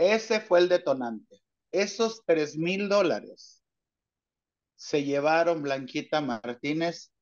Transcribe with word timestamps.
ese 0.00 0.40
fue 0.40 0.60
el 0.60 0.68
detonante. 0.68 1.42
Esos 1.72 2.22
tres 2.24 2.56
mil 2.56 2.88
dólares 2.88 3.62
se 4.76 5.04
llevaron 5.04 5.62
Blanquita 5.62 6.22
Martínez 6.22 7.12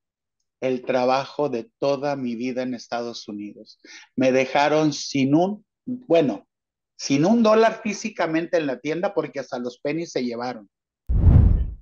el 0.61 0.85
trabajo 0.85 1.49
de 1.49 1.71
toda 1.79 2.15
mi 2.17 2.37
vida 2.37 2.63
en 2.63 2.75
Estados 2.75 3.27
Unidos. 3.29 3.81
Me 4.15 4.33
dejaron 4.33 4.93
sin 4.93 5.35
un, 5.35 5.67
bueno, 5.85 6.49
sin 6.97 7.25
un 7.25 7.43
dólar 7.43 7.81
físicamente 7.83 8.57
en 8.57 8.67
la 8.67 8.79
tienda 8.79 9.13
porque 9.13 9.41
hasta 9.41 9.59
los 9.59 9.81
pennies 9.81 10.13
se 10.13 10.25
llevaron. 10.25 10.71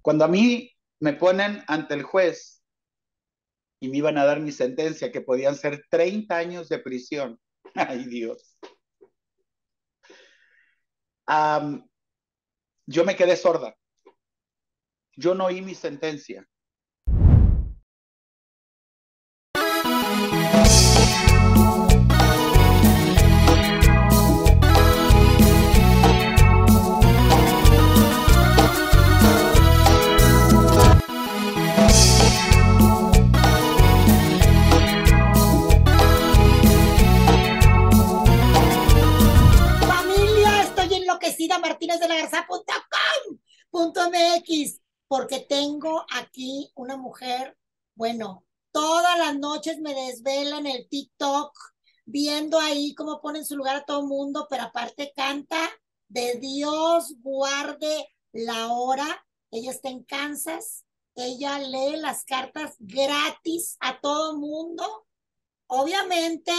Cuando 0.01 0.25
a 0.25 0.29
mí 0.29 0.71
me 0.99 1.13
ponen 1.13 1.63
ante 1.67 1.95
el 1.95 2.03
juez 2.03 2.63
y 3.81 3.89
me 3.89 3.99
iban 3.99 4.17
a 4.17 4.25
dar 4.25 4.41
mi 4.41 4.53
sentencia, 4.53 5.13
que 5.13 5.21
podían 5.21 5.57
ser 5.57 5.85
30 5.91 6.37
años 6.37 6.69
de 6.69 6.79
prisión. 6.79 7.39
Ay 7.75 8.05
Dios. 8.07 8.56
Yo 12.87 13.05
me 13.05 13.17
quedé 13.17 13.37
sorda. 13.37 13.77
Yo 15.17 15.35
no 15.35 15.47
oí 15.47 15.63
mi 15.63 15.75
sentencia. 15.75 16.47
Martínez 41.59 42.01
de 42.01 42.09
la 42.09 42.17
Garza.com.mx, 42.17 42.81
porque 45.09 45.41
tengo 45.41 46.05
aquí 46.13 46.71
una 46.75 46.97
mujer, 46.97 47.57
bueno, 47.95 48.45
todas 48.73 49.19
las 49.19 49.39
noches 49.39 49.79
me 49.81 49.95
desvela 49.95 50.59
en 50.59 50.67
el 50.67 50.89
TikTok, 50.89 51.53
viendo 52.05 52.59
ahí 52.61 52.95
cómo 52.95 53.21
pone 53.21 53.39
en 53.41 53.47
su 53.47 53.57
lugar 53.57 53.77
a 53.77 53.85
todo 53.85 54.07
mundo, 54.07 54.47
pero 54.49 54.65
aparte 54.65 55.13
canta 55.15 55.71
de 56.09 56.39
Dios 56.39 57.15
guarde 57.21 58.09
la 58.33 58.73
hora. 58.73 59.25
Ella 59.51 59.71
está 59.71 59.89
en 59.89 60.05
Kansas, 60.05 60.85
ella 61.15 61.59
lee 61.59 61.97
las 61.97 62.25
cartas 62.25 62.77
gratis 62.79 63.77
a 63.81 64.01
todo 64.01 64.37
mundo. 64.37 65.07
Obviamente, 65.69 66.53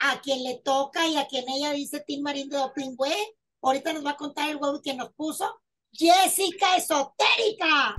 a 0.00 0.20
quien 0.20 0.42
le 0.42 0.56
toca 0.58 1.06
y 1.06 1.16
a 1.16 1.28
quien 1.28 1.48
ella 1.48 1.72
dice 1.72 2.00
Tim 2.00 2.22
Marín 2.22 2.48
de 2.48 2.56
Dopingüe, 2.56 3.14
Ahorita 3.62 3.92
nos 3.92 4.04
va 4.04 4.12
a 4.12 4.16
contar 4.16 4.48
el 4.48 4.56
huevo 4.56 4.80
que 4.80 4.94
nos 4.94 5.12
puso 5.12 5.60
Jessica 5.92 6.76
Esotérica. 6.76 7.94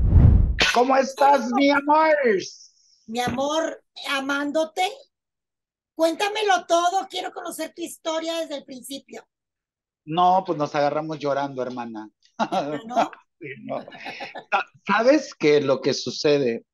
¿Cómo 0.73 0.97
estás, 0.97 1.51
mi 1.53 1.69
amor? 1.69 2.15
Mi 3.05 3.19
amor, 3.19 3.83
amándote. 4.09 4.89
Cuéntamelo 5.93 6.65
todo, 6.65 7.07
quiero 7.09 7.31
conocer 7.31 7.73
tu 7.75 7.83
historia 7.83 8.39
desde 8.39 8.57
el 8.57 8.65
principio. 8.65 9.23
No, 10.05 10.43
pues 10.45 10.57
nos 10.57 10.73
agarramos 10.73 11.19
llorando, 11.19 11.61
hermana. 11.61 12.09
¿No? 12.87 13.11
¿Sabes 14.87 15.35
qué 15.35 15.61
lo 15.61 15.79
que 15.79 15.93
sucede? 15.93 16.65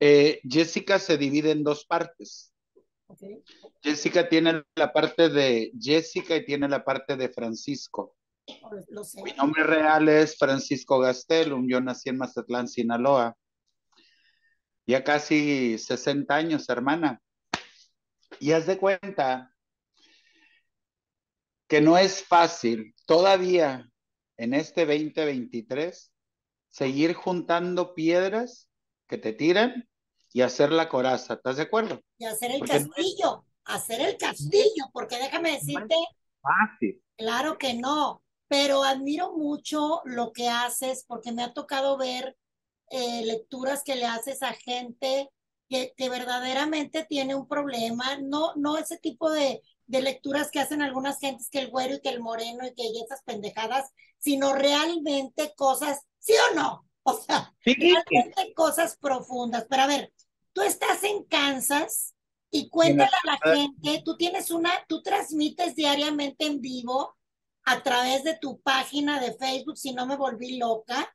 Eh, 0.00 0.40
Jessica 0.42 0.98
se 0.98 1.16
divide 1.16 1.52
en 1.52 1.62
dos 1.62 1.84
partes. 1.84 2.47
Jessica 3.82 4.28
tiene 4.28 4.62
la 4.74 4.92
parte 4.92 5.28
de 5.28 5.72
Jessica 5.78 6.36
y 6.36 6.44
tiene 6.44 6.68
la 6.68 6.84
parte 6.84 7.16
de 7.16 7.28
Francisco. 7.28 8.16
Oh, 8.62 8.70
Mi 9.24 9.32
nombre 9.32 9.64
real 9.64 10.08
es 10.08 10.36
Francisco 10.36 10.98
Gastelum. 10.98 11.68
Yo 11.68 11.80
nací 11.80 12.10
en 12.10 12.18
Mazatlán, 12.18 12.68
Sinaloa. 12.68 13.36
Ya 14.86 15.04
casi 15.04 15.78
60 15.78 16.34
años, 16.34 16.68
hermana. 16.68 17.20
Y 18.40 18.52
haz 18.52 18.66
de 18.66 18.78
cuenta 18.78 19.54
que 21.66 21.80
no 21.80 21.98
es 21.98 22.24
fácil 22.24 22.94
todavía 23.06 23.90
en 24.38 24.54
este 24.54 24.86
2023 24.86 26.12
seguir 26.70 27.12
juntando 27.14 27.94
piedras 27.94 28.68
que 29.06 29.18
te 29.18 29.32
tiran 29.32 29.88
y 30.32 30.42
hacer 30.42 30.72
la 30.72 30.88
coraza. 30.88 31.34
¿Estás 31.34 31.56
de 31.56 31.64
acuerdo? 31.64 32.00
Y 32.18 32.24
hacer 32.24 32.52
el 32.52 32.60
castillo, 32.60 33.44
hacer 33.64 34.00
el 34.00 34.16
castillo, 34.16 34.86
porque 34.92 35.16
déjame 35.16 35.52
decirte. 35.52 35.94
fácil. 36.40 37.02
Claro 37.16 37.58
que 37.58 37.74
no, 37.74 38.22
pero 38.46 38.84
admiro 38.84 39.36
mucho 39.36 40.02
lo 40.04 40.32
que 40.32 40.48
haces 40.48 41.04
porque 41.06 41.32
me 41.32 41.42
ha 41.42 41.52
tocado 41.52 41.96
ver 41.96 42.36
eh, 42.90 43.22
lecturas 43.24 43.82
que 43.84 43.96
le 43.96 44.06
haces 44.06 44.42
a 44.42 44.52
gente 44.52 45.30
que, 45.68 45.92
que, 45.96 46.08
verdaderamente 46.08 47.04
tiene 47.04 47.34
un 47.34 47.46
problema, 47.46 48.16
no, 48.16 48.54
no 48.56 48.78
ese 48.78 48.96
tipo 48.96 49.30
de, 49.30 49.62
de 49.88 50.02
lecturas 50.02 50.50
que 50.50 50.60
hacen 50.60 50.82
algunas 50.82 51.18
gentes 51.18 51.50
que 51.50 51.58
el 51.58 51.70
güero 51.70 51.96
y 51.96 52.00
que 52.00 52.10
el 52.10 52.20
moreno 52.20 52.66
y 52.66 52.74
que 52.74 52.84
esas 53.04 53.22
pendejadas, 53.24 53.90
sino 54.18 54.52
realmente 54.52 55.52
cosas, 55.56 56.02
¿sí 56.18 56.34
o 56.50 56.54
no? 56.54 56.84
O 57.08 57.14
sea, 57.14 57.54
realmente 57.64 58.52
cosas 58.54 58.98
profundas. 58.98 59.64
Pero 59.70 59.82
a 59.84 59.86
ver, 59.86 60.12
tú 60.58 60.64
estás 60.64 61.04
en 61.04 61.22
Kansas 61.24 62.16
y 62.50 62.68
cuéntale 62.68 63.12
a 63.22 63.26
la 63.26 63.38
gente, 63.54 64.02
tú 64.04 64.16
tienes 64.16 64.50
una, 64.50 64.72
tú 64.88 65.02
transmites 65.02 65.76
diariamente 65.76 66.46
en 66.46 66.60
vivo 66.60 67.16
a 67.64 67.80
través 67.84 68.24
de 68.24 68.36
tu 68.38 68.60
página 68.60 69.20
de 69.20 69.34
Facebook, 69.34 69.78
si 69.78 69.92
no 69.92 70.04
me 70.04 70.16
volví 70.16 70.58
loca. 70.58 71.14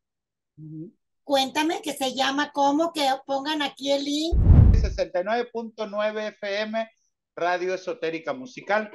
Cuéntame 1.26 1.82
que 1.82 1.92
se 1.92 2.16
llama 2.16 2.54
cómo, 2.54 2.94
que 2.94 3.06
pongan 3.26 3.62
aquí 3.62 3.92
el 3.92 4.06
link. 4.06 4.34
69.9 4.72 6.28
FM, 6.40 6.90
Radio 7.36 7.74
Esotérica 7.74 8.32
Musical. 8.32 8.92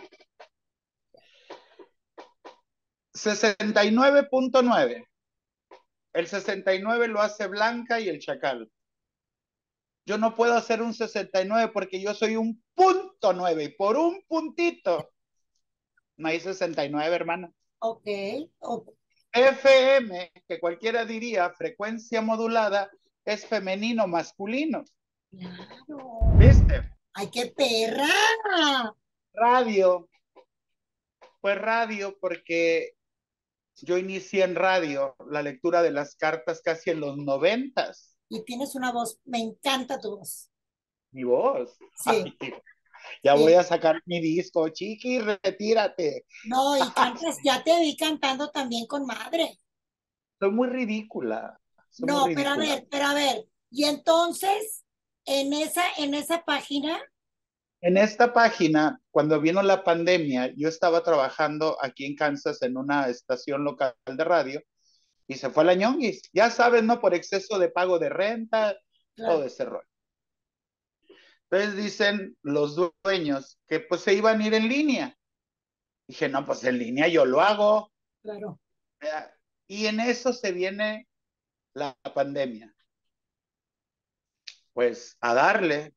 69.9. 3.13 5.05
El 6.15 6.27
69 6.27 7.09
lo 7.09 7.21
hace 7.21 7.47
Blanca 7.49 8.01
y 8.01 8.09
el 8.09 8.19
Chacal. 8.19 8.71
Yo 10.09 10.17
no 10.17 10.35
puedo 10.35 10.55
hacer 10.55 10.81
un 10.81 10.95
69 10.95 11.71
porque 11.71 12.01
yo 12.01 12.15
soy 12.15 12.37
un 12.37 12.65
punto 12.75 13.35
9 13.35 13.65
y 13.65 13.69
por 13.69 13.99
un 13.99 14.25
puntito 14.27 15.11
no 16.17 16.29
hay 16.29 16.41
69, 16.41 17.15
hermana. 17.15 17.53
Ok. 17.81 18.07
FM, 19.35 20.33
que 20.49 20.61
cualquiera 20.61 21.05
diría 21.05 21.51
frecuencia 21.51 22.23
modulada, 22.23 22.91
es 23.23 23.45
femenino 23.45 24.09
masculino. 24.09 24.83
Claro. 25.31 26.21
¿Viste? 26.39 26.91
¡Ay, 27.13 27.29
qué 27.31 27.53
perra! 27.55 28.09
Radio. 29.35 30.09
Pues 31.43 31.59
radio 31.59 32.17
porque 32.19 32.95
yo 33.83 33.99
inicié 33.99 34.45
en 34.45 34.55
radio 34.55 35.15
la 35.31 35.43
lectura 35.43 35.83
de 35.83 35.91
las 35.91 36.17
cartas 36.17 36.63
casi 36.63 36.89
en 36.89 37.01
los 37.01 37.19
noventas. 37.19 38.18
Y 38.29 38.45
tienes 38.45 38.75
una 38.75 38.93
voz, 38.93 39.19
me 39.25 39.39
encanta 39.39 39.99
tu 40.01 40.19
voz. 40.19 40.51
¿Mi 41.13 41.25
voz? 41.25 41.77
Sí. 42.05 42.37
ya 43.23 43.35
voy 43.35 43.55
a 43.55 43.63
sacar 43.63 44.03
mi 44.07 44.21
disco, 44.21 44.69
chiqui, 44.69 45.21
retírate. 45.21 46.27
No, 46.45 46.77
y 46.77 46.91
cantas, 46.93 47.39
ya 47.43 47.63
te 47.63 47.79
vi 47.81 47.97
cantando 47.97 48.51
también 48.51 48.87
con 48.87 49.07
madre. 49.07 49.59
Soy 50.39 50.51
muy 50.51 50.69
ridícula. 50.69 51.59
no, 52.01 52.27
pero 52.35 52.51
a 52.51 52.57
ver, 52.57 52.87
pero 52.91 53.07
a 53.07 53.15
ver, 53.15 53.49
y 53.71 53.85
entonces, 53.85 54.85
en 55.25 55.53
esa, 55.53 55.83
en 55.97 56.15
esa 56.15 56.45
página, 56.45 57.01
en 57.81 57.97
esta 57.97 58.33
página, 58.33 59.01
cuando 59.11 59.41
vino 59.41 59.63
la 59.63 59.85
pandemia, 59.85 60.53
yo 60.57 60.69
estaba 60.69 61.05
trabajando 61.05 61.77
aquí 61.81 62.07
en 62.07 62.17
Kansas 62.17 62.61
en 62.63 62.77
una 62.77 63.09
estación 63.09 63.63
local 63.63 63.95
de 64.05 64.25
radio 64.25 64.63
y 65.29 65.35
se 65.37 65.51
fue 65.51 65.63
a 65.63 65.67
la 65.67 65.75
ñonguis. 65.75 66.23
Ya 66.33 66.51
sabes, 66.51 66.83
¿no? 66.83 67.01
Por 67.01 67.15
exceso 67.15 67.59
de 67.59 67.69
pago 67.69 67.99
de 67.99 68.09
renta, 68.09 68.77
todo 69.15 69.45
ese 69.45 69.65
rollo. 69.67 69.87
Entonces 71.51 71.77
dicen 71.77 72.37
los 72.43 72.77
dueños 73.05 73.59
que 73.67 73.81
pues 73.81 74.01
se 74.01 74.15
iban 74.15 74.41
a 74.41 74.47
ir 74.47 74.55
en 74.55 74.69
línea. 74.69 75.17
Dije, 76.07 76.29
no, 76.29 76.45
pues 76.45 76.65
en 76.65 76.79
línea 76.79 77.09
yo 77.09 77.25
lo 77.25 77.41
hago. 77.41 77.93
Claro. 78.23 78.59
Y 79.67 79.87
en 79.87 80.01
eso 80.01 80.33
se 80.33 80.53
viene 80.53 81.07
la 81.75 81.97
pandemia. 82.15 82.75
Pues 84.73 85.17
a 85.21 85.35
darle, 85.35 85.95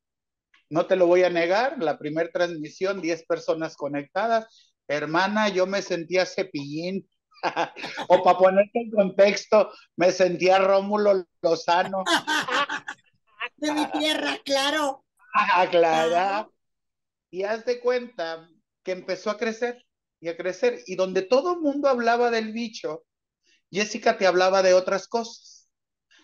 no 0.70 0.86
te 0.88 0.96
lo 0.96 1.08
voy 1.08 1.24
a 1.24 1.30
negar, 1.30 1.82
la 1.82 1.98
primera 1.98 2.30
transmisión, 2.32 3.02
10 3.02 3.26
personas 3.26 3.76
conectadas. 3.76 4.74
Hermana, 4.88 5.50
yo 5.50 5.68
me 5.68 5.82
sentía 5.82 6.26
cepillín. 6.26 7.08
O 8.08 8.24
para 8.24 8.38
ponerte 8.38 8.80
en 8.80 8.92
contexto, 8.92 9.72
me 9.96 10.12
sentía 10.12 10.60
Rómulo 10.60 11.26
Lozano. 11.42 12.04
de 13.58 13.72
mi 13.74 13.86
tierra, 13.92 14.38
claro. 14.44 15.06
Ah. 15.34 16.48
Y 17.32 17.44
haz 17.44 17.66
de 17.66 17.80
cuenta 17.80 18.50
que 18.84 18.92
empezó 18.92 19.30
a 19.30 19.38
crecer. 19.38 19.86
y 20.20 20.30
a 20.30 20.38
crecer. 20.38 20.82
Y 20.86 20.96
donde 20.96 21.24
todo 21.24 21.54
el 21.54 21.62
mundo 21.62 21.90
hablaba 21.90 22.30
del 22.30 22.52
bicho, 22.52 23.06
Jessica 23.72 24.18
te 24.18 24.28
hablaba 24.28 24.62
de 24.62 24.74
otras 24.74 25.08
cosas. 25.08 25.70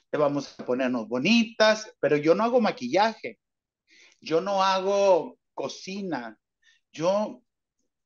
Te 0.10 0.18
vamos 0.18 0.54
a 0.60 0.66
ponernos 0.66 1.08
bonitas, 1.08 1.92
pero 2.00 2.18
yo 2.18 2.36
no 2.36 2.44
hago 2.44 2.62
maquillaje, 2.62 3.40
yo 4.22 4.42
no 4.42 4.64
hago 4.64 5.38
cocina, 5.54 6.38
yo, 6.92 7.42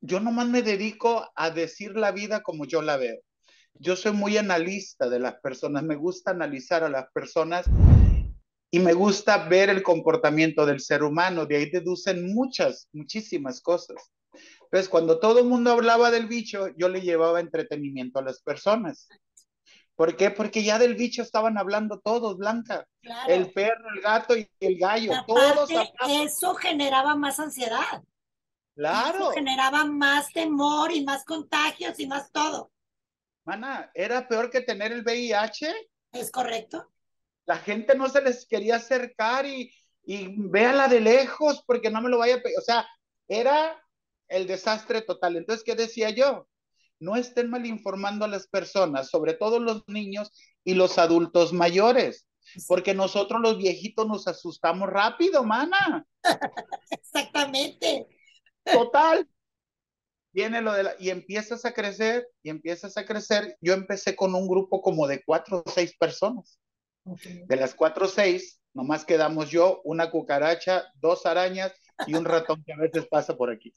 yo 0.01 0.19
nomás 0.19 0.47
me 0.47 0.63
dedico 0.63 1.29
a 1.35 1.51
decir 1.51 1.95
la 1.95 2.11
vida 2.11 2.41
como 2.41 2.65
yo 2.65 2.81
la 2.81 2.97
veo. 2.97 3.19
Yo 3.75 3.95
soy 3.95 4.11
muy 4.11 4.37
analista 4.37 5.07
de 5.07 5.19
las 5.19 5.35
personas, 5.35 5.83
me 5.83 5.95
gusta 5.95 6.31
analizar 6.31 6.83
a 6.83 6.89
las 6.89 7.05
personas 7.11 7.65
y 8.71 8.79
me 8.79 8.93
gusta 8.93 9.47
ver 9.47 9.69
el 9.69 9.83
comportamiento 9.83 10.65
del 10.65 10.79
ser 10.79 11.03
humano, 11.03 11.45
de 11.45 11.57
ahí 11.57 11.69
deducen 11.69 12.33
muchas, 12.33 12.89
muchísimas 12.93 13.61
cosas. 13.61 13.97
Entonces, 14.63 14.89
cuando 14.89 15.19
todo 15.19 15.39
el 15.39 15.45
mundo 15.45 15.71
hablaba 15.71 16.09
del 16.09 16.27
bicho, 16.27 16.69
yo 16.77 16.89
le 16.89 17.01
llevaba 17.01 17.39
entretenimiento 17.39 18.19
a 18.19 18.23
las 18.23 18.41
personas. 18.41 19.07
¿Por 19.95 20.15
qué? 20.15 20.31
Porque 20.31 20.63
ya 20.63 20.79
del 20.79 20.95
bicho 20.95 21.21
estaban 21.21 21.57
hablando 21.57 21.99
todos, 21.99 22.37
Blanca. 22.37 22.87
Claro. 23.01 23.33
El 23.33 23.51
perro, 23.51 23.89
el 23.93 24.01
gato 24.01 24.35
y 24.37 24.47
el 24.61 24.79
gallo. 24.79 25.11
todos 25.27 25.69
eso 26.07 26.55
generaba 26.55 27.15
más 27.15 27.39
ansiedad. 27.39 28.01
Claro. 28.75 29.17
Eso 29.17 29.31
generaba 29.31 29.85
más 29.85 30.31
temor 30.31 30.91
y 30.91 31.03
más 31.03 31.23
contagios 31.25 31.99
y 31.99 32.07
más 32.07 32.31
todo. 32.31 32.71
Mana, 33.43 33.91
¿era 33.93 34.27
peor 34.27 34.49
que 34.49 34.61
tener 34.61 34.91
el 34.91 35.03
VIH? 35.03 35.73
Es 36.11 36.31
correcto. 36.31 36.91
La 37.45 37.57
gente 37.57 37.95
no 37.95 38.07
se 38.07 38.21
les 38.21 38.45
quería 38.45 38.75
acercar 38.77 39.45
y, 39.45 39.73
y 40.03 40.27
véala 40.37 40.87
de 40.87 41.01
lejos 41.01 41.63
porque 41.65 41.89
no 41.89 42.01
me 42.01 42.09
lo 42.09 42.19
vaya 42.19 42.35
a... 42.35 42.39
O 42.57 42.61
sea, 42.61 42.87
era 43.27 43.81
el 44.27 44.47
desastre 44.47 45.01
total. 45.01 45.37
Entonces, 45.37 45.63
¿qué 45.63 45.75
decía 45.75 46.09
yo? 46.11 46.47
no 47.01 47.15
estén 47.15 47.49
mal 47.49 47.65
informando 47.65 48.25
a 48.25 48.29
las 48.29 48.47
personas, 48.47 49.09
sobre 49.09 49.33
todo 49.33 49.59
los 49.59 49.83
niños 49.87 50.31
y 50.63 50.75
los 50.75 50.97
adultos 50.99 51.51
mayores, 51.51 52.27
porque 52.67 52.93
nosotros 52.93 53.41
los 53.41 53.57
viejitos 53.57 54.07
nos 54.07 54.27
asustamos 54.27 54.87
rápido, 54.87 55.43
mana. 55.43 56.05
Exactamente. 56.91 58.07
Total. 58.63 59.27
Viene 60.33 60.61
lo 60.61 60.73
de 60.73 60.83
la, 60.83 60.95
y 60.97 61.09
empiezas 61.09 61.65
a 61.65 61.73
crecer 61.73 62.27
y 62.41 62.49
empiezas 62.49 62.97
a 62.97 63.05
crecer. 63.05 63.57
Yo 63.59 63.73
empecé 63.73 64.15
con 64.15 64.33
un 64.33 64.47
grupo 64.47 64.81
como 64.81 65.07
de 65.07 65.23
cuatro 65.23 65.63
o 65.65 65.69
seis 65.69 65.95
personas. 65.97 66.59
De 67.03 67.55
las 67.55 67.73
cuatro 67.73 68.05
o 68.05 68.07
seis, 68.07 68.61
nomás 68.73 69.03
quedamos 69.03 69.49
yo, 69.49 69.81
una 69.83 70.11
cucaracha, 70.11 70.85
dos 70.95 71.25
arañas 71.25 71.73
y 72.05 72.13
un 72.13 72.25
ratón 72.25 72.63
que 72.63 72.73
a 72.73 72.77
veces 72.77 73.07
pasa 73.07 73.35
por 73.35 73.49
aquí 73.49 73.73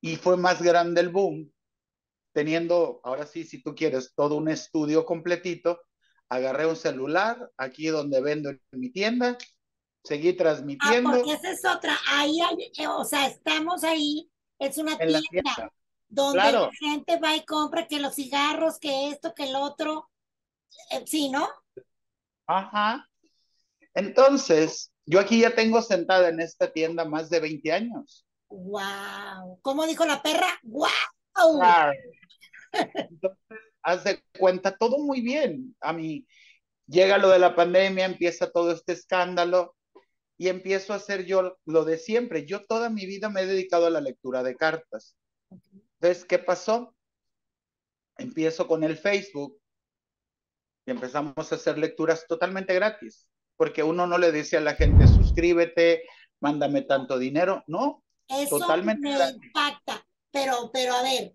y 0.00 0.16
fue 0.16 0.36
más 0.36 0.62
grande 0.62 1.00
el 1.00 1.10
boom, 1.10 1.52
teniendo, 2.32 3.00
ahora 3.04 3.26
sí, 3.26 3.44
si 3.44 3.62
tú 3.62 3.74
quieres, 3.74 4.14
todo 4.14 4.36
un 4.36 4.48
estudio 4.48 5.04
completito, 5.04 5.80
agarré 6.28 6.66
un 6.66 6.76
celular 6.76 7.50
aquí 7.56 7.88
donde 7.88 8.20
vendo 8.20 8.50
en 8.50 8.60
mi 8.72 8.90
tienda, 8.90 9.36
seguí 10.04 10.32
transmitiendo. 10.32 11.10
Ah, 11.10 11.12
porque 11.16 11.32
esa 11.32 11.50
es 11.50 11.64
otra, 11.64 11.96
ahí 12.08 12.40
hay, 12.40 12.72
eh, 12.76 12.86
o 12.86 13.04
sea, 13.04 13.26
estamos 13.26 13.84
ahí, 13.84 14.30
es 14.58 14.78
una 14.78 14.96
tienda, 14.96 15.72
donde 16.08 16.52
la 16.52 16.70
gente 16.78 17.18
va 17.18 17.36
y 17.36 17.44
compra 17.44 17.86
que 17.86 18.00
los 18.00 18.14
cigarros, 18.14 18.78
que 18.78 19.10
esto, 19.10 19.34
que 19.34 19.48
el 19.48 19.56
otro, 19.56 20.10
eh, 20.90 21.04
sí, 21.06 21.28
¿no? 21.28 21.48
Ajá. 22.46 23.06
Entonces, 23.94 24.92
yo 25.06 25.20
aquí 25.20 25.40
ya 25.40 25.54
tengo 25.54 25.82
sentada 25.82 26.28
en 26.28 26.40
esta 26.40 26.72
tienda 26.72 27.04
más 27.04 27.30
de 27.30 27.40
20 27.40 27.72
años. 27.72 28.26
Wow. 28.48 29.60
¿Cómo 29.62 29.86
dijo 29.86 30.04
la 30.04 30.22
perra? 30.22 30.48
Wow. 30.62 31.62
Entonces, 32.72 33.58
haz 33.82 34.04
de 34.04 34.22
cuenta, 34.38 34.76
todo 34.76 34.98
muy 34.98 35.20
bien. 35.20 35.76
A 35.80 35.92
mí 35.92 36.26
llega 36.86 37.18
lo 37.18 37.28
de 37.28 37.38
la 37.38 37.54
pandemia, 37.54 38.04
empieza 38.04 38.50
todo 38.50 38.72
este 38.72 38.92
escándalo 38.92 39.76
y 40.40 40.48
empiezo 40.48 40.94
a 40.94 40.96
hacer 40.96 41.26
yo 41.26 41.58
lo 41.66 41.84
de 41.84 41.98
siempre. 41.98 42.46
Yo 42.46 42.64
toda 42.64 42.88
mi 42.88 43.04
vida 43.04 43.28
me 43.28 43.42
he 43.42 43.46
dedicado 43.46 43.84
a 43.84 43.90
la 43.90 44.00
lectura 44.00 44.42
de 44.42 44.56
cartas. 44.56 45.14
Entonces, 45.50 46.24
¿qué 46.24 46.38
pasó? 46.38 46.94
Empiezo 48.16 48.66
con 48.66 48.82
el 48.82 48.96
Facebook 48.96 49.60
y 50.86 50.92
empezamos 50.92 51.34
a 51.36 51.54
hacer 51.54 51.76
lecturas 51.76 52.24
totalmente 52.26 52.72
gratis, 52.72 53.28
porque 53.58 53.82
uno 53.82 54.06
no 54.06 54.16
le 54.16 54.32
dice 54.32 54.56
a 54.56 54.62
la 54.62 54.76
gente, 54.76 55.06
suscríbete, 55.08 56.04
mándame 56.40 56.80
tanto 56.82 57.18
dinero, 57.18 57.62
no, 57.66 58.02
eso 58.26 58.60
Totalmente 58.60 59.10
me 59.10 59.28
impacta. 59.28 60.02
Pero, 60.30 60.70
pero 60.72 60.94
a 60.94 61.02
ver, 61.02 61.34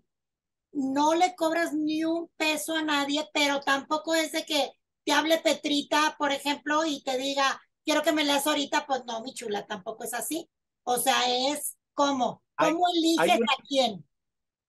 no 0.72 1.14
le 1.14 1.36
cobras 1.36 1.72
ni 1.72 2.02
un 2.02 2.28
peso 2.36 2.74
a 2.74 2.82
nadie, 2.82 3.24
pero 3.32 3.60
tampoco 3.60 4.16
es 4.16 4.32
de 4.32 4.44
que 4.44 4.72
te 5.04 5.12
hable 5.12 5.38
Petrita, 5.38 6.16
por 6.18 6.32
ejemplo, 6.32 6.84
y 6.84 7.04
te 7.04 7.16
diga, 7.16 7.62
quiero 7.86 8.02
que 8.02 8.12
me 8.12 8.24
leas 8.24 8.46
ahorita, 8.46 8.84
pues 8.86 9.04
no, 9.06 9.22
mi 9.22 9.32
chula, 9.32 9.64
tampoco 9.66 10.04
es 10.04 10.12
así. 10.12 10.50
O 10.82 10.98
sea, 10.98 11.16
es 11.50 11.78
como, 11.94 12.42
¿cómo 12.58 12.84
eliges 12.94 13.40
a 13.40 13.62
quién? 13.66 14.04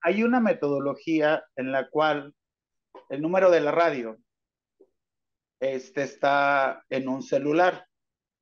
Hay 0.02 0.24
una 0.24 0.40
metodología 0.40 1.44
en 1.56 1.72
la 1.72 1.90
cual 1.90 2.34
el 3.10 3.22
número 3.22 3.50
de 3.50 3.60
la 3.60 3.72
radio 3.72 4.18
este 5.60 6.04
está 6.04 6.86
en 6.90 7.10
un 7.10 7.24
celular. 7.24 7.88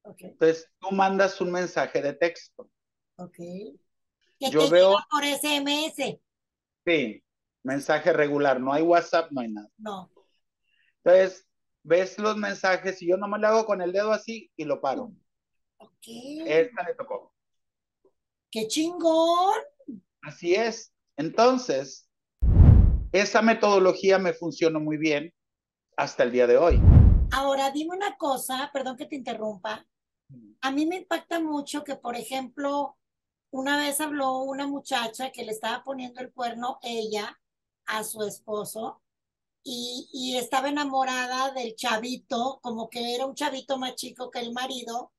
Entonces, 0.04 0.70
tú 0.80 0.92
mandas 0.92 1.40
un 1.40 1.52
mensaje 1.52 2.02
de 2.02 2.14
texto. 2.14 2.70
Ok. 3.16 3.38
Que 3.38 4.50
Yo 4.52 4.70
veo 4.70 4.98
por 5.10 5.24
SMS. 5.24 6.20
Sí, 6.86 7.24
mensaje 7.64 8.12
regular, 8.12 8.60
no 8.60 8.74
hay 8.74 8.84
WhatsApp, 8.84 9.32
no 9.32 9.42
hay 9.42 9.52
nada. 9.52 9.70
No. 9.78 10.12
Entonces, 11.04 11.45
ves 11.86 12.18
los 12.18 12.36
mensajes 12.36 13.00
y 13.02 13.08
yo 13.08 13.18
nomás 13.18 13.40
le 13.40 13.48
hago 13.48 13.66
con 13.66 13.80
el 13.80 13.92
dedo 13.92 14.12
así 14.12 14.52
y 14.58 14.66
lo 14.66 14.82
paro. 14.82 15.12
Ok. 15.78 16.08
Esta 16.46 16.84
le 16.84 16.96
tocó. 16.96 17.32
¡Qué 18.50 18.68
chingón! 18.68 19.54
Así 20.24 20.56
es. 20.56 20.92
Entonces, 21.16 22.10
esa 23.12 23.42
metodología 23.42 24.18
me 24.18 24.34
funcionó 24.34 24.80
muy 24.80 24.98
bien 24.98 25.32
hasta 25.96 26.24
el 26.24 26.32
día 26.32 26.48
de 26.48 26.58
hoy. 26.58 26.82
Ahora, 27.32 27.70
dime 27.70 27.96
una 27.96 28.18
cosa, 28.18 28.70
perdón 28.74 28.98
que 28.98 29.06
te 29.06 29.16
interrumpa. 29.16 29.86
A 30.62 30.72
mí 30.72 30.88
me 30.88 30.98
impacta 30.98 31.40
mucho 31.40 31.84
que, 31.84 31.96
por 31.96 32.16
ejemplo, 32.16 32.98
una 33.52 33.78
vez 33.78 34.02
habló 34.02 34.40
una 34.40 34.66
muchacha 34.66 35.32
que 35.32 35.46
le 35.46 35.52
estaba 35.52 35.84
poniendo 35.84 36.20
el 36.20 36.34
cuerno 36.34 36.80
ella 36.82 37.40
a 37.86 38.04
su 38.04 38.24
esposo 38.24 39.04
y, 39.66 40.08
y, 40.14 40.38
estaba 40.38 40.70
enamorada 40.70 41.52
del 41.52 41.76
chavito, 41.76 42.60
como 42.62 42.90
que 42.90 43.16
era 43.16 43.26
un 43.26 43.36
chavito 43.36 43.78
más 43.80 43.96
chico 43.96 44.30
que 44.32 44.40
el 44.40 44.54
marido. 44.54 45.12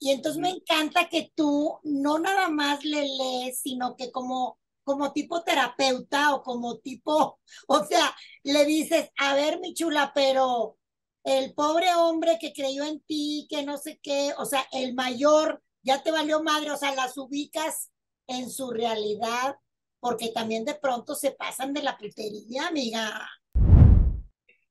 Y 0.00 0.10
entonces 0.10 0.40
me 0.40 0.50
encanta 0.50 1.08
que 1.08 1.32
tú 1.34 1.78
no 1.84 2.18
nada 2.18 2.48
más 2.50 2.84
le 2.84 3.06
lees, 3.08 3.60
sino 3.60 3.96
que 3.96 4.10
como, 4.12 4.58
como 4.82 5.12
tipo 5.12 5.44
terapeuta 5.44 6.34
o 6.34 6.42
como 6.42 6.78
tipo, 6.78 7.40
o 7.68 7.84
sea, 7.84 8.14
le 8.42 8.64
dices, 8.66 9.10
a 9.18 9.34
ver, 9.34 9.60
mi 9.60 9.74
chula, 9.74 10.12
pero 10.14 10.78
el 11.24 11.54
pobre 11.54 11.94
hombre 11.94 12.38
que 12.40 12.52
creyó 12.52 12.84
en 12.84 13.00
ti, 13.00 13.46
que 13.48 13.62
no 13.64 13.78
sé 13.78 14.00
qué, 14.02 14.32
o 14.38 14.44
sea, 14.44 14.66
el 14.72 14.94
mayor 14.94 15.62
ya 15.82 16.02
te 16.02 16.10
valió 16.10 16.42
madre, 16.42 16.72
o 16.72 16.76
sea, 16.76 16.94
las 16.94 17.16
ubicas 17.16 17.92
en 18.26 18.50
su 18.50 18.70
realidad, 18.70 19.56
porque 20.00 20.30
también 20.30 20.64
de 20.64 20.74
pronto 20.74 21.14
se 21.14 21.30
pasan 21.32 21.72
de 21.72 21.82
la 21.82 21.96
putería, 21.96 22.66
amiga. 22.68 23.28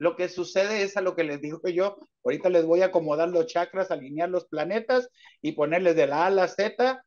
Lo 0.04 0.18
que 0.18 0.28
sucede 0.28 0.84
es 0.84 0.98
a 0.98 1.02
lo 1.02 1.16
que 1.16 1.24
les 1.24 1.40
digo 1.40 1.62
yo, 1.70 1.98
ahorita 2.26 2.50
les 2.50 2.66
voy 2.66 2.82
a 2.82 2.88
acomodar 2.88 3.30
los 3.30 3.48
chakras, 3.48 3.90
alinear 3.90 4.28
los 4.28 4.44
planetas 4.50 5.08
y 5.42 5.54
ponerles 5.54 5.96
de 5.96 6.08
la 6.08 6.24
A 6.24 6.26
a 6.26 6.30
la 6.30 6.50
Z 6.50 7.02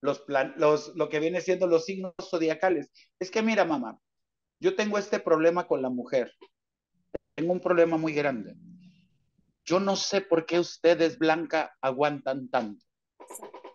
los, 0.00 0.20
plan, 0.20 0.54
los 0.56 0.96
lo 0.96 1.10
que 1.10 1.20
viene 1.20 1.42
siendo 1.42 1.66
los 1.66 1.84
signos 1.84 2.14
zodiacales. 2.22 2.90
Es 3.18 3.30
que 3.30 3.42
mira, 3.42 3.66
mamá, 3.66 3.98
yo 4.60 4.74
tengo 4.74 4.96
este 4.96 5.20
problema 5.20 5.66
con 5.66 5.82
la 5.82 5.90
mujer. 5.90 6.32
Tengo 7.34 7.52
un 7.52 7.60
problema 7.60 7.98
muy 7.98 8.14
grande. 8.14 8.54
Yo 9.66 9.78
no 9.78 9.94
sé 9.94 10.22
por 10.22 10.46
qué 10.46 10.58
ustedes, 10.58 11.18
Blanca, 11.18 11.76
aguantan 11.82 12.48
tanto. 12.48 12.82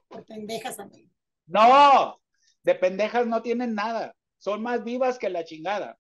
Por 0.07 0.25
pendejas, 0.25 0.79
amigo. 0.79 1.12
No, 1.45 2.19
de 2.63 2.74
pendejas 2.74 3.27
no 3.27 3.43
tienen 3.43 3.75
nada. 3.75 4.15
Son 4.39 4.63
más 4.63 4.83
vivas 4.83 5.19
que 5.19 5.29
la 5.29 5.45
chingada. 5.45 6.00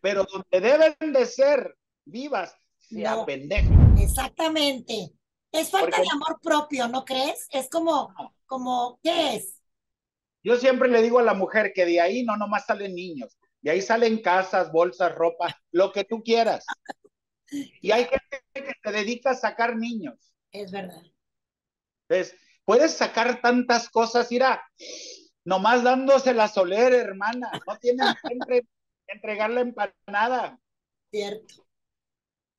Pero 0.00 0.24
donde 0.24 0.60
deben 0.60 1.12
de 1.12 1.26
ser 1.26 1.76
vivas, 2.04 2.56
se 2.78 3.00
no, 3.00 3.22
apendejan. 3.22 3.96
Exactamente. 3.98 5.12
Es 5.52 5.70
falta 5.70 5.96
de 6.00 6.06
amor 6.12 6.40
propio, 6.42 6.88
¿no 6.88 7.04
crees? 7.04 7.46
Es 7.50 7.68
como, 7.70 8.14
como, 8.46 8.98
¿qué 9.02 9.36
es? 9.36 9.60
Yo 10.42 10.56
siempre 10.56 10.88
le 10.88 11.02
digo 11.02 11.18
a 11.18 11.22
la 11.22 11.34
mujer 11.34 11.72
que 11.74 11.84
de 11.84 12.00
ahí 12.00 12.22
no 12.22 12.36
nomás 12.36 12.66
salen 12.66 12.94
niños, 12.94 13.36
de 13.60 13.70
ahí 13.70 13.82
salen 13.82 14.22
casas, 14.22 14.70
bolsas, 14.72 15.14
ropa, 15.14 15.58
lo 15.72 15.92
que 15.92 16.04
tú 16.04 16.22
quieras. 16.22 16.64
Y 17.50 17.90
hay 17.90 18.04
gente 18.04 18.42
que 18.52 18.72
se 18.82 18.92
dedica 18.92 19.30
a 19.30 19.34
sacar 19.34 19.76
niños. 19.76 20.16
Es 20.52 20.70
verdad. 20.70 21.02
Entonces, 22.08 22.36
puedes 22.64 22.92
sacar 22.92 23.40
tantas 23.40 23.88
cosas, 23.88 24.28
mira, 24.30 24.62
nomás 25.44 25.82
dándose 25.82 26.34
la 26.34 26.48
solera, 26.48 26.96
hermana. 26.96 27.50
No 27.66 27.76
tienen 27.78 28.06
que 28.48 28.66
entre, 29.08 29.32
entregarle 29.32 29.60
empanada. 29.62 30.58
Cierto. 31.10 31.66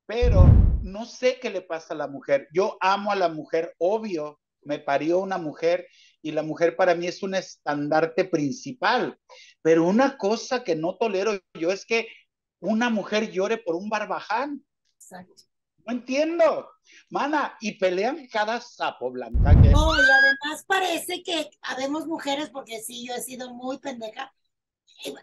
Pero 0.05 0.45
no 0.81 1.05
sé 1.05 1.39
qué 1.39 1.49
le 1.49 1.61
pasa 1.61 1.93
a 1.93 1.97
la 1.97 2.07
mujer. 2.07 2.47
Yo 2.51 2.77
amo 2.81 3.11
a 3.11 3.15
la 3.15 3.29
mujer, 3.29 3.75
obvio. 3.77 4.39
Me 4.61 4.79
parió 4.79 5.19
una 5.19 5.37
mujer 5.37 5.87
y 6.21 6.31
la 6.31 6.43
mujer 6.43 6.75
para 6.75 6.93
mí 6.95 7.07
es 7.07 7.23
un 7.23 7.35
estandarte 7.35 8.25
principal. 8.25 9.17
Pero 9.61 9.85
una 9.85 10.17
cosa 10.17 10.63
que 10.63 10.75
no 10.75 10.97
tolero 10.97 11.39
yo 11.53 11.71
es 11.71 11.85
que 11.85 12.07
una 12.59 12.89
mujer 12.89 13.31
llore 13.31 13.57
por 13.57 13.75
un 13.75 13.89
barbaján. 13.89 14.65
Exacto. 14.95 15.43
No 15.85 15.93
entiendo. 15.93 16.69
Mana, 17.09 17.55
y 17.61 17.77
pelean 17.77 18.27
cada 18.27 18.59
sapo 18.59 19.11
blanca. 19.11 19.51
Que... 19.61 19.69
No, 19.69 19.95
y 19.95 20.01
además 20.01 20.65
parece 20.67 21.23
que 21.23 21.49
habemos 21.61 22.05
mujeres, 22.05 22.49
porque 22.49 22.81
sí, 22.81 23.07
yo 23.07 23.13
he 23.13 23.21
sido 23.21 23.53
muy 23.53 23.77
pendeja, 23.77 24.33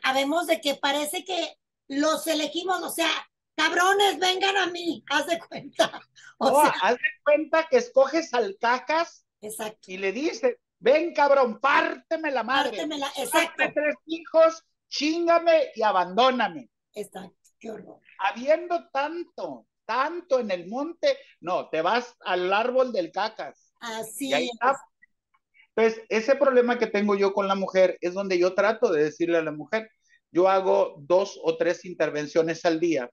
habemos 0.03 0.47
de 0.47 0.61
que 0.61 0.75
parece 0.75 1.25
que 1.25 1.57
los 1.89 2.27
elegimos, 2.27 2.83
o 2.83 2.91
sea, 2.91 3.11
cabrones, 3.57 4.19
vengan 4.19 4.57
a 4.57 4.67
mí, 4.67 5.05
haz 5.11 5.27
de 5.27 5.39
cuenta. 5.39 6.01
O 6.39 6.51
no, 6.51 6.61
sea, 6.61 6.75
haz 6.83 6.97
de 6.97 7.09
cuenta 7.25 7.67
que 7.67 7.79
escoges 7.79 8.35
al 8.35 8.59
cacas 8.61 9.25
exacto. 9.41 9.91
y 9.91 9.97
le 9.97 10.13
dices, 10.13 10.59
ven 10.79 11.15
cabrón, 11.15 11.61
párteme 11.61 12.31
la 12.31 12.43
madre. 12.43 12.73
Pártemela, 12.77 13.11
exacto. 13.17 13.65
Tres 13.73 13.95
hijos, 14.05 14.63
chingame 14.91 15.71
y 15.75 15.83
abandóname. 15.83 16.69
Exacto, 16.93 17.51
qué 17.59 17.71
horror. 17.71 18.01
Habiendo 18.19 18.87
tanto, 18.91 19.67
tanto 19.87 20.41
en 20.41 20.51
el 20.51 20.69
monte, 20.69 21.17
no, 21.41 21.71
te 21.71 21.81
vas 21.81 22.15
al 22.21 22.53
árbol 22.53 22.93
del 22.93 23.11
cacas. 23.11 23.73
Así 23.81 24.29
Y 24.29 24.35
ahí 24.35 24.45
es. 24.45 24.53
está. 24.53 24.79
Entonces, 25.77 26.03
ese 26.09 26.37
problema 26.37 26.79
que 26.79 26.87
tengo 26.87 27.15
yo 27.15 27.33
con 27.35 27.49
la 27.49 27.55
mujer 27.55 27.99
es 28.01 28.15
donde 28.15 28.39
yo 28.39 28.55
trato 28.55 28.91
de 28.91 29.05
decirle 29.05 29.37
a 29.39 29.43
la 29.43 29.53
mujer, 29.53 29.91
yo 30.33 30.49
hago 30.49 30.95
dos 30.99 31.39
o 31.43 31.57
tres 31.57 31.85
intervenciones 31.85 32.65
al 32.65 32.81
día. 32.81 33.11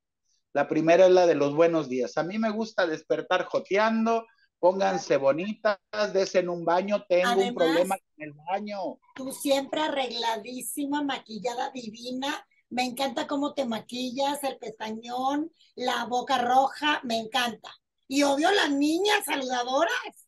La 0.54 0.68
primera 0.68 1.06
es 1.08 1.12
la 1.12 1.26
de 1.28 1.36
los 1.36 1.54
buenos 1.56 1.90
días. 1.90 2.18
A 2.18 2.24
mí 2.24 2.38
me 2.40 2.52
gusta 2.52 2.88
despertar 2.88 3.46
joteando, 3.46 4.26
pónganse 4.60 5.18
bonitas, 5.18 5.78
desen 6.14 6.48
un 6.48 6.64
baño, 6.64 7.04
tengo 7.10 7.28
Además- 7.32 7.50
un 7.50 7.56
problema 7.56 7.96
en 8.18 8.24
el 8.30 8.34
baño. 8.50 8.78
Tú 9.16 9.32
siempre 9.34 9.82
arregladísima, 9.82 11.04
maquillada 11.04 11.70
divina. 11.72 12.46
Me 12.70 12.86
encanta 12.86 13.28
cómo 13.28 13.54
te 13.54 13.66
maquillas, 13.66 14.44
el 14.44 14.58
pestañón, 14.58 15.52
la 15.76 16.06
boca 16.06 16.38
roja, 16.40 17.02
me 17.04 17.18
encanta. 17.20 17.72
Y 18.08 18.24
obvio 18.24 18.50
las 18.52 18.72
niñas 18.72 19.26
saludadoras. 19.26 20.28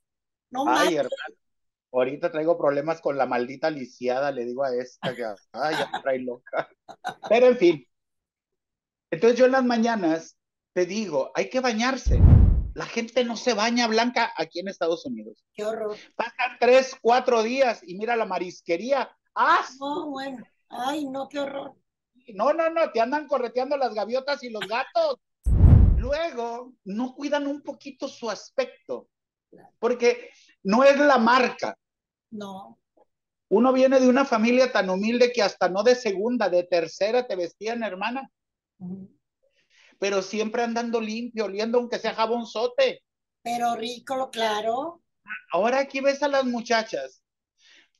No 0.49 0.61
Ay, 0.67 0.73
manches. 0.75 0.95
hermano, 0.97 1.35
ahorita 1.99 2.31
traigo 2.31 2.57
problemas 2.57 3.01
con 3.01 3.17
la 3.17 3.25
maldita 3.25 3.69
lisiada, 3.69 4.31
le 4.31 4.45
digo 4.45 4.63
a 4.63 4.75
esta 4.75 5.15
que, 5.15 5.23
ay, 5.53 5.75
ya 5.75 5.89
me 5.91 6.01
trae 6.01 6.19
loca. 6.19 6.69
Pero 7.29 7.47
en 7.47 7.57
fin. 7.57 7.87
Entonces 9.11 9.39
yo 9.39 9.45
en 9.45 9.53
las 9.53 9.63
mañanas 9.63 10.37
te 10.73 10.85
digo, 10.85 11.31
hay 11.35 11.49
que 11.49 11.61
bañarse. 11.61 12.19
La 12.73 12.85
gente 12.85 13.23
no 13.23 13.37
se 13.37 13.53
baña 13.53 13.87
blanca 13.87 14.33
aquí 14.35 14.59
en 14.59 14.67
Estados 14.67 15.05
Unidos. 15.05 15.45
Qué 15.53 15.63
horror. 15.63 15.95
Pasan 16.17 16.57
tres, 16.59 16.97
cuatro 17.01 17.41
días 17.41 17.81
y 17.83 17.95
mira 17.95 18.17
la 18.17 18.25
marisquería. 18.25 19.09
¡Ah! 19.33 19.65
No, 19.79 20.09
bueno. 20.09 20.43
Ay, 20.67 21.05
no, 21.05 21.29
qué 21.29 21.39
horror. 21.39 21.75
No, 22.33 22.51
no, 22.53 22.69
no, 22.69 22.91
te 22.91 22.99
andan 22.99 23.27
correteando 23.27 23.77
las 23.77 23.93
gaviotas 23.93 24.43
y 24.43 24.49
los 24.49 24.67
gatos. 24.67 25.19
Luego, 25.95 26.73
no 26.83 27.15
cuidan 27.15 27.47
un 27.47 27.61
poquito 27.61 28.07
su 28.07 28.29
aspecto, 28.29 29.07
porque 29.79 30.29
no 30.63 30.83
es 30.83 30.99
la 30.99 31.17
marca. 31.17 31.77
No. 32.31 32.79
Uno 33.49 33.73
viene 33.73 33.99
de 33.99 34.09
una 34.09 34.25
familia 34.25 34.71
tan 34.71 34.89
humilde 34.89 35.31
que 35.31 35.43
hasta 35.43 35.69
no 35.69 35.83
de 35.83 35.95
segunda, 35.95 36.49
de 36.49 36.63
tercera 36.63 37.27
te 37.27 37.35
vestían, 37.35 37.83
hermana, 37.83 38.29
pero 39.99 40.21
siempre 40.21 40.63
andando 40.63 40.99
limpio, 40.99 41.45
oliendo 41.45 41.77
aunque 41.77 41.99
sea 41.99 42.15
jabonzote. 42.15 43.03
Pero 43.43 43.75
rico, 43.75 44.29
claro. 44.31 45.01
Ahora 45.51 45.79
aquí 45.79 46.01
ves 46.01 46.23
a 46.23 46.27
las 46.27 46.45
muchachas, 46.45 47.23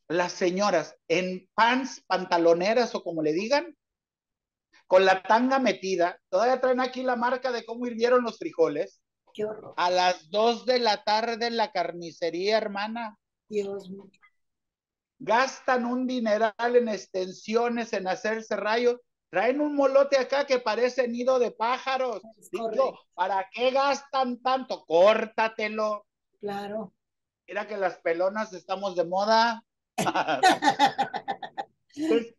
las 0.08 0.32
señoras, 0.32 0.96
en 1.08 1.48
pants, 1.54 2.04
pantaloneras 2.08 2.96
o 2.96 3.04
como 3.04 3.22
le 3.22 3.34
digan, 3.34 3.76
con 4.88 5.06
la 5.06 5.24
tanga 5.24 5.60
metida, 5.60 6.20
todavía 6.30 6.62
traen 6.62 6.80
aquí 6.80 7.04
la 7.04 7.16
marca 7.16 7.52
de 7.52 7.66
cómo 7.66 7.88
hirvieron 7.88 8.24
los 8.24 8.38
frijoles. 8.38 9.02
Qué 9.34 9.46
horror. 9.46 9.74
A 9.78 9.90
las 9.90 10.30
dos 10.30 10.66
de 10.66 10.80
la 10.80 11.04
tarde 11.04 11.48
en 11.48 11.58
la 11.58 11.72
carnicería, 11.72 12.58
hermana, 12.58 13.18
Dios 13.48 13.90
mío. 13.90 14.10
gastan 15.20 15.86
un 15.86 16.08
dineral 16.08 16.76
en 16.76 16.90
extensiones, 16.90 17.94
en 17.94 18.08
hacerse 18.08 18.56
rayos, 18.56 19.00
traen 19.30 19.62
un 19.62 19.76
molote 19.76 20.18
acá 20.18 20.46
que 20.46 20.60
parece 20.60 21.08
nido 21.08 21.40
de 21.40 21.52
pájaros. 21.52 22.22
Digo. 22.52 23.00
¿para 23.14 23.48
qué 23.52 23.72
gastan 23.72 24.42
tanto? 24.42 24.86
Córtatelo. 24.86 26.06
Claro. 26.40 26.94
Mira 27.48 27.68
que 27.68 27.78
las 27.78 28.00
pelonas 28.00 28.54
estamos 28.54 28.96
de 28.96 29.06
moda. 29.06 29.64
Entonces, 31.96 32.36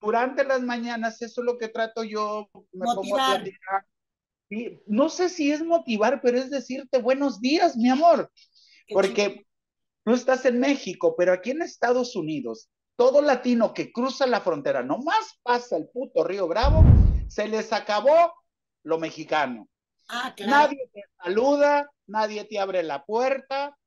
durante 0.00 0.44
las 0.44 0.62
mañanas, 0.62 1.20
eso 1.20 1.40
es 1.42 1.44
lo 1.44 1.58
que 1.58 1.68
trato 1.68 2.02
yo, 2.04 2.48
me 2.72 2.86
pongo 2.86 3.18
a 3.18 3.42
no 4.86 5.08
sé 5.08 5.28
si 5.28 5.52
es 5.52 5.62
motivar, 5.62 6.20
pero 6.20 6.38
es 6.38 6.50
decirte 6.50 7.00
buenos 7.00 7.40
días, 7.40 7.76
mi 7.76 7.88
amor. 7.88 8.32
Qué 8.86 8.94
Porque 8.94 9.46
tú 10.10 10.16
estás 10.16 10.44
en 10.44 10.58
México, 10.58 11.14
pero 11.16 11.32
aquí 11.32 11.52
en 11.52 11.62
Estados 11.62 12.16
Unidos, 12.16 12.68
todo 12.96 13.22
latino 13.22 13.72
que 13.72 13.92
cruza 13.92 14.26
la 14.26 14.40
frontera, 14.40 14.82
nomás 14.82 15.38
pasa 15.44 15.76
el 15.76 15.88
puto 15.88 16.24
Río 16.24 16.48
Bravo, 16.48 16.82
se 17.28 17.46
les 17.46 17.72
acabó 17.72 18.34
lo 18.82 18.98
mexicano. 18.98 19.68
Ah, 20.08 20.34
claro. 20.36 20.50
Nadie 20.50 20.90
te 20.92 21.04
saluda, 21.22 21.88
nadie 22.08 22.44
te 22.44 22.58
abre 22.58 22.82
la 22.82 23.04
puerta, 23.04 23.78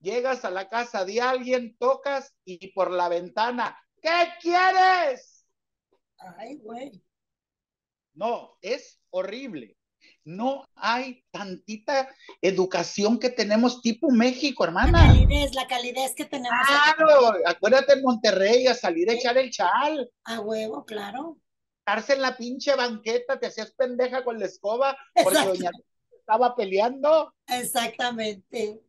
llegas 0.00 0.44
a 0.44 0.50
la 0.50 0.68
casa 0.68 1.04
de 1.04 1.20
alguien, 1.20 1.76
tocas 1.78 2.34
y 2.44 2.72
por 2.72 2.90
la 2.90 3.08
ventana, 3.08 3.78
¿qué 4.02 4.26
quieres? 4.40 5.46
Ay, 6.36 6.56
güey. 6.56 7.00
No, 8.14 8.58
es 8.60 9.00
horrible. 9.10 9.76
No 10.24 10.64
hay 10.74 11.24
tantita 11.30 12.08
educación 12.42 13.18
que 13.18 13.30
tenemos 13.30 13.80
tipo 13.80 14.10
México, 14.10 14.64
La 14.64 14.68
hermana. 14.68 15.06
calidez, 15.06 15.54
la 15.54 15.66
calidez 15.66 16.14
que 16.14 16.26
tenemos 16.26 16.58
aquí. 16.62 16.94
Claro, 16.96 17.32
acuérdate 17.46 17.94
en 17.94 18.02
Monterrey 18.02 18.66
a 18.66 18.74
salir 18.74 19.08
a 19.10 19.14
echar 19.14 19.38
el 19.38 19.50
chal, 19.50 20.10
a 20.24 20.40
huevo, 20.40 20.84
claro. 20.84 21.38
estarse 21.80 22.12
en 22.12 22.22
la 22.22 22.36
pinche 22.36 22.74
banqueta, 22.76 23.40
te 23.40 23.46
hacías 23.46 23.72
pendeja 23.72 24.22
con 24.22 24.38
la 24.38 24.46
escoba 24.46 24.96
porque 25.14 25.38
doña 25.44 25.70
estaba 26.18 26.54
peleando, 26.54 27.34
Exactamente. 27.48 28.80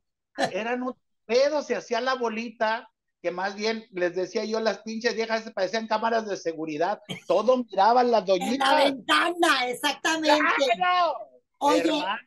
eran 0.51 0.83
un 0.83 0.93
pedo, 1.25 1.63
se 1.63 1.75
hacía 1.75 2.01
la 2.01 2.15
bolita, 2.15 2.90
que 3.21 3.31
más 3.31 3.55
bien 3.55 3.85
les 3.91 4.15
decía 4.15 4.43
yo, 4.45 4.59
las 4.59 4.79
pinches 4.79 5.15
viejas 5.15 5.43
se 5.43 5.51
parecían 5.51 5.87
cámaras 5.87 6.27
de 6.27 6.37
seguridad, 6.37 6.99
todo 7.27 7.57
miraban 7.57 8.09
las 8.11 8.21
En 8.21 8.27
la 8.27 8.33
doñitas. 8.45 8.83
ventana, 8.83 9.67
exactamente. 9.67 10.43
¡Claro! 10.75 11.13
Oye, 11.59 11.79
Hermana, 11.81 12.19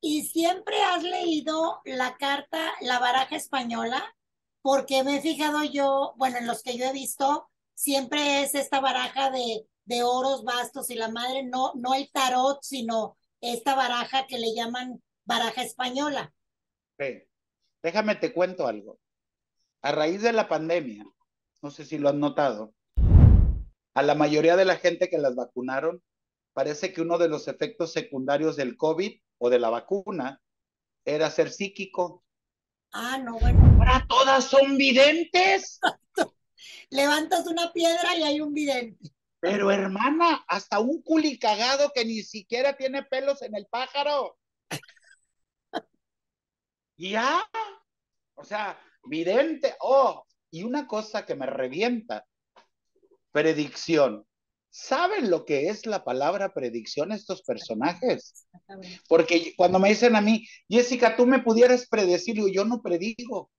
¿y 0.00 0.22
siempre 0.26 0.82
has 0.82 1.02
leído 1.02 1.80
la 1.84 2.16
carta, 2.18 2.72
la 2.82 2.98
baraja 2.98 3.36
española? 3.36 4.14
Porque 4.60 5.02
me 5.02 5.16
he 5.16 5.20
fijado 5.22 5.64
yo, 5.64 6.12
bueno, 6.16 6.38
en 6.38 6.46
los 6.46 6.62
que 6.62 6.76
yo 6.76 6.84
he 6.84 6.92
visto, 6.92 7.48
siempre 7.74 8.42
es 8.42 8.54
esta 8.54 8.80
baraja 8.80 9.30
de, 9.30 9.66
de 9.84 10.02
oros, 10.02 10.44
bastos 10.44 10.90
y 10.90 10.94
la 10.94 11.08
madre, 11.08 11.42
no, 11.44 11.72
no 11.76 11.94
el 11.94 12.10
tarot, 12.12 12.58
sino 12.62 13.16
esta 13.40 13.74
baraja 13.74 14.26
que 14.26 14.38
le 14.38 14.54
llaman 14.54 15.02
baraja 15.24 15.62
española. 15.62 16.32
Ve, 16.98 17.28
déjame 17.82 18.16
te 18.16 18.32
cuento 18.32 18.66
algo. 18.66 18.98
A 19.84 19.92
raíz 19.92 20.22
de 20.22 20.32
la 20.32 20.48
pandemia, 20.48 21.04
no 21.60 21.70
sé 21.70 21.84
si 21.84 21.98
lo 21.98 22.08
has 22.08 22.14
notado, 22.14 22.72
a 23.94 24.02
la 24.02 24.14
mayoría 24.14 24.56
de 24.56 24.64
la 24.64 24.76
gente 24.76 25.10
que 25.10 25.18
las 25.18 25.34
vacunaron, 25.34 26.02
parece 26.54 26.94
que 26.94 27.02
uno 27.02 27.18
de 27.18 27.28
los 27.28 27.48
efectos 27.48 27.92
secundarios 27.92 28.56
del 28.56 28.78
COVID 28.78 29.12
o 29.36 29.50
de 29.50 29.58
la 29.58 29.68
vacuna 29.68 30.40
era 31.04 31.30
ser 31.30 31.50
psíquico. 31.50 32.24
Ah, 32.94 33.18
no, 33.18 33.38
bueno, 33.38 33.62
Ahora 33.76 34.06
todas 34.08 34.44
son 34.44 34.78
videntes. 34.78 35.78
levantas 36.88 37.46
una 37.46 37.70
piedra 37.70 38.16
y 38.16 38.22
hay 38.22 38.40
un 38.40 38.54
vidente. 38.54 39.10
Pero 39.38 39.70
hermana, 39.70 40.46
hasta 40.48 40.80
un 40.80 41.02
culicagado 41.02 41.92
que 41.94 42.06
ni 42.06 42.22
siquiera 42.22 42.74
tiene 42.74 43.02
pelos 43.02 43.42
en 43.42 43.54
el 43.54 43.66
pájaro. 43.66 44.38
Ya, 46.96 47.42
o 48.36 48.44
sea, 48.44 48.78
vidente. 49.06 49.74
Oh, 49.80 50.24
y 50.50 50.62
una 50.62 50.86
cosa 50.86 51.26
que 51.26 51.34
me 51.34 51.46
revienta, 51.46 52.24
predicción. 53.32 54.26
¿Saben 54.70 55.30
lo 55.30 55.44
que 55.44 55.68
es 55.68 55.86
la 55.86 56.04
palabra 56.04 56.52
predicción 56.52 57.12
estos 57.12 57.42
personajes? 57.42 58.46
Porque 59.08 59.54
cuando 59.56 59.78
me 59.78 59.90
dicen 59.90 60.16
a 60.16 60.20
mí, 60.20 60.46
Jessica, 60.68 61.16
tú 61.16 61.26
me 61.26 61.40
pudieras 61.40 61.86
predecir, 61.88 62.36
yo 62.52 62.64
no 62.64 62.82
predigo. 62.82 63.50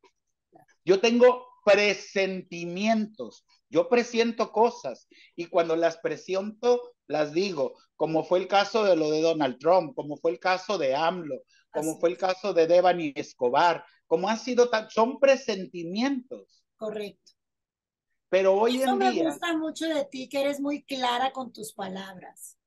Yo 0.83 0.99
tengo 0.99 1.47
presentimientos. 1.65 3.45
Yo 3.69 3.89
presiento 3.89 4.51
cosas 4.51 5.07
y 5.35 5.47
cuando 5.47 5.75
las 5.75 5.97
presiento, 5.97 6.93
las 7.07 7.33
digo, 7.33 7.73
como 7.95 8.23
fue 8.23 8.39
el 8.39 8.47
caso 8.47 8.83
de 8.83 8.95
lo 8.95 9.09
de 9.09 9.21
Donald 9.21 9.57
Trump, 9.59 9.95
como 9.95 10.17
fue 10.17 10.31
el 10.31 10.39
caso 10.39 10.77
de 10.77 10.95
AMLO, 10.95 11.41
como 11.75 11.99
fue 11.99 12.09
el 12.09 12.17
caso 12.17 12.53
de 12.53 12.67
Devani 12.67 13.13
Escobar, 13.15 13.85
como 14.07 14.29
ha 14.29 14.37
sido 14.37 14.69
tan, 14.69 14.89
son 14.89 15.19
presentimientos. 15.19 16.63
Correcto. 16.77 17.33
Pero 18.29 18.55
hoy 18.55 18.81
Eso 18.81 18.91
en 18.91 18.97
me 18.97 19.11
día, 19.11 19.29
gusta 19.29 19.55
mucho 19.57 19.87
de 19.87 20.05
ti, 20.05 20.27
que 20.27 20.41
eres 20.41 20.59
muy 20.59 20.83
clara 20.83 21.31
con 21.31 21.53
tus 21.53 21.73
palabras. 21.73 22.57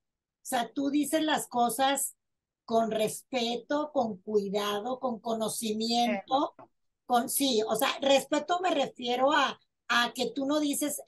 O 0.43 0.47
sea, 0.49 0.71
tú 0.73 0.91
dices 0.91 1.23
las 1.23 1.47
cosas 1.49 2.17
con 2.65 2.91
respeto, 2.91 3.91
con 3.93 4.19
cuidado, 4.19 5.01
con 5.01 5.21
conocimiento, 5.21 6.55
con 7.07 7.29
sí, 7.29 7.63
o 7.67 7.75
sea, 7.77 7.89
respeto 8.01 8.61
me 8.61 8.71
refiero 8.71 9.33
a, 9.33 9.59
a 9.89 10.13
que 10.15 10.31
tú 10.31 10.47
no 10.47 10.61
dices, 10.61 11.01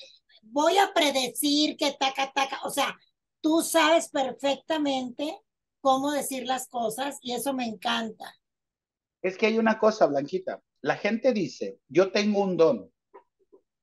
voy 0.43 0.79
a 0.79 0.93
predecir 0.95 1.77
que 1.77 1.93
taca, 1.93 2.33
taca, 2.33 2.61
o 2.65 2.71
sea, 2.71 2.97
tú 3.41 3.63
sabes 3.63 4.09
perfectamente 4.09 5.39
cómo 5.81 6.13
decir 6.13 6.45
las 6.45 6.69
cosas 6.69 7.19
y 7.23 7.33
eso 7.33 7.53
me 7.53 7.67
encanta. 7.67 8.35
es 9.23 9.37
que 9.37 9.47
hay 9.47 9.59
una 9.59 9.79
cosa, 9.79 10.07
Blanquita. 10.07 10.63
La 10.81 10.97
gente 10.97 11.33
dice, 11.33 11.79
yo 11.89 12.11
tengo 12.11 12.43
un 12.43 12.57
don. 12.57 12.91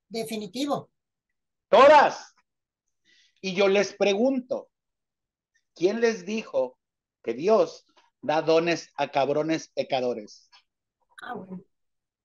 Definitivo. 0.10 0.90
Todas. 1.70 2.34
Y 3.42 3.54
yo 3.54 3.68
les 3.68 3.94
pregunto, 3.94 4.70
¿quién 5.76 6.02
les 6.02 6.26
dijo 6.26 6.80
que 7.24 7.34
Dios 7.36 7.86
da 8.22 8.42
dones 8.42 8.90
a 8.96 9.12
cabrones 9.12 9.70
pecadores? 9.70 10.50
Ah, 11.22 11.36
bueno, 11.36 11.64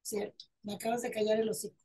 cierto. 0.00 0.46
Me 0.62 0.74
acabas 0.74 1.02
de 1.02 1.10
callar 1.10 1.38
el 1.38 1.50
hocico. 1.50 1.76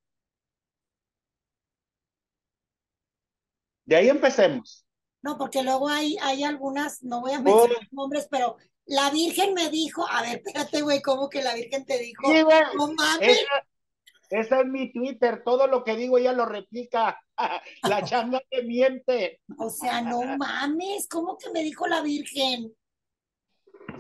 De 3.86 3.96
ahí 3.96 4.10
empecemos. 4.10 4.87
No, 5.28 5.38
porque 5.38 5.62
luego 5.62 5.90
hay, 5.90 6.16
hay 6.22 6.46
algunas, 6.46 7.04
no 7.04 7.20
voy 7.20 7.34
a 7.34 7.40
Oh. 7.40 7.42
mencionar 7.42 7.88
nombres, 7.92 8.28
pero 8.32 8.56
la 8.86 9.10
Virgen 9.10 9.54
me 9.54 9.70
dijo, 9.70 10.08
a 10.10 10.22
ver, 10.22 10.38
espérate, 10.38 10.82
güey, 10.82 11.02
¿cómo 11.02 11.28
que 11.30 11.42
la 11.42 11.54
Virgen 11.54 11.84
te 11.86 11.98
dijo? 12.00 12.32
Sí, 12.32 12.42
güey. 12.44 12.58
No 12.78 12.94
mames. 12.94 13.40
Esa, 13.42 14.40
esa 14.40 14.60
es 14.62 14.68
mi 14.68 14.94
Twitter. 14.94 15.42
Todo 15.44 15.68
lo 15.68 15.84
que 15.84 15.98
digo 15.98 16.18
ella 16.18 16.32
lo 16.32 16.46
replica. 16.46 17.20
La 17.84 18.06
changa 18.06 18.40
que 18.50 18.64
miente. 18.64 19.42
O 19.60 19.70
sea, 19.70 20.00
no 20.02 20.22
mames, 20.38 21.10
¿cómo 21.10 21.38
que 21.38 21.50
me 21.52 21.62
dijo 21.62 21.86
la 21.88 22.02
Virgen? 22.02 22.74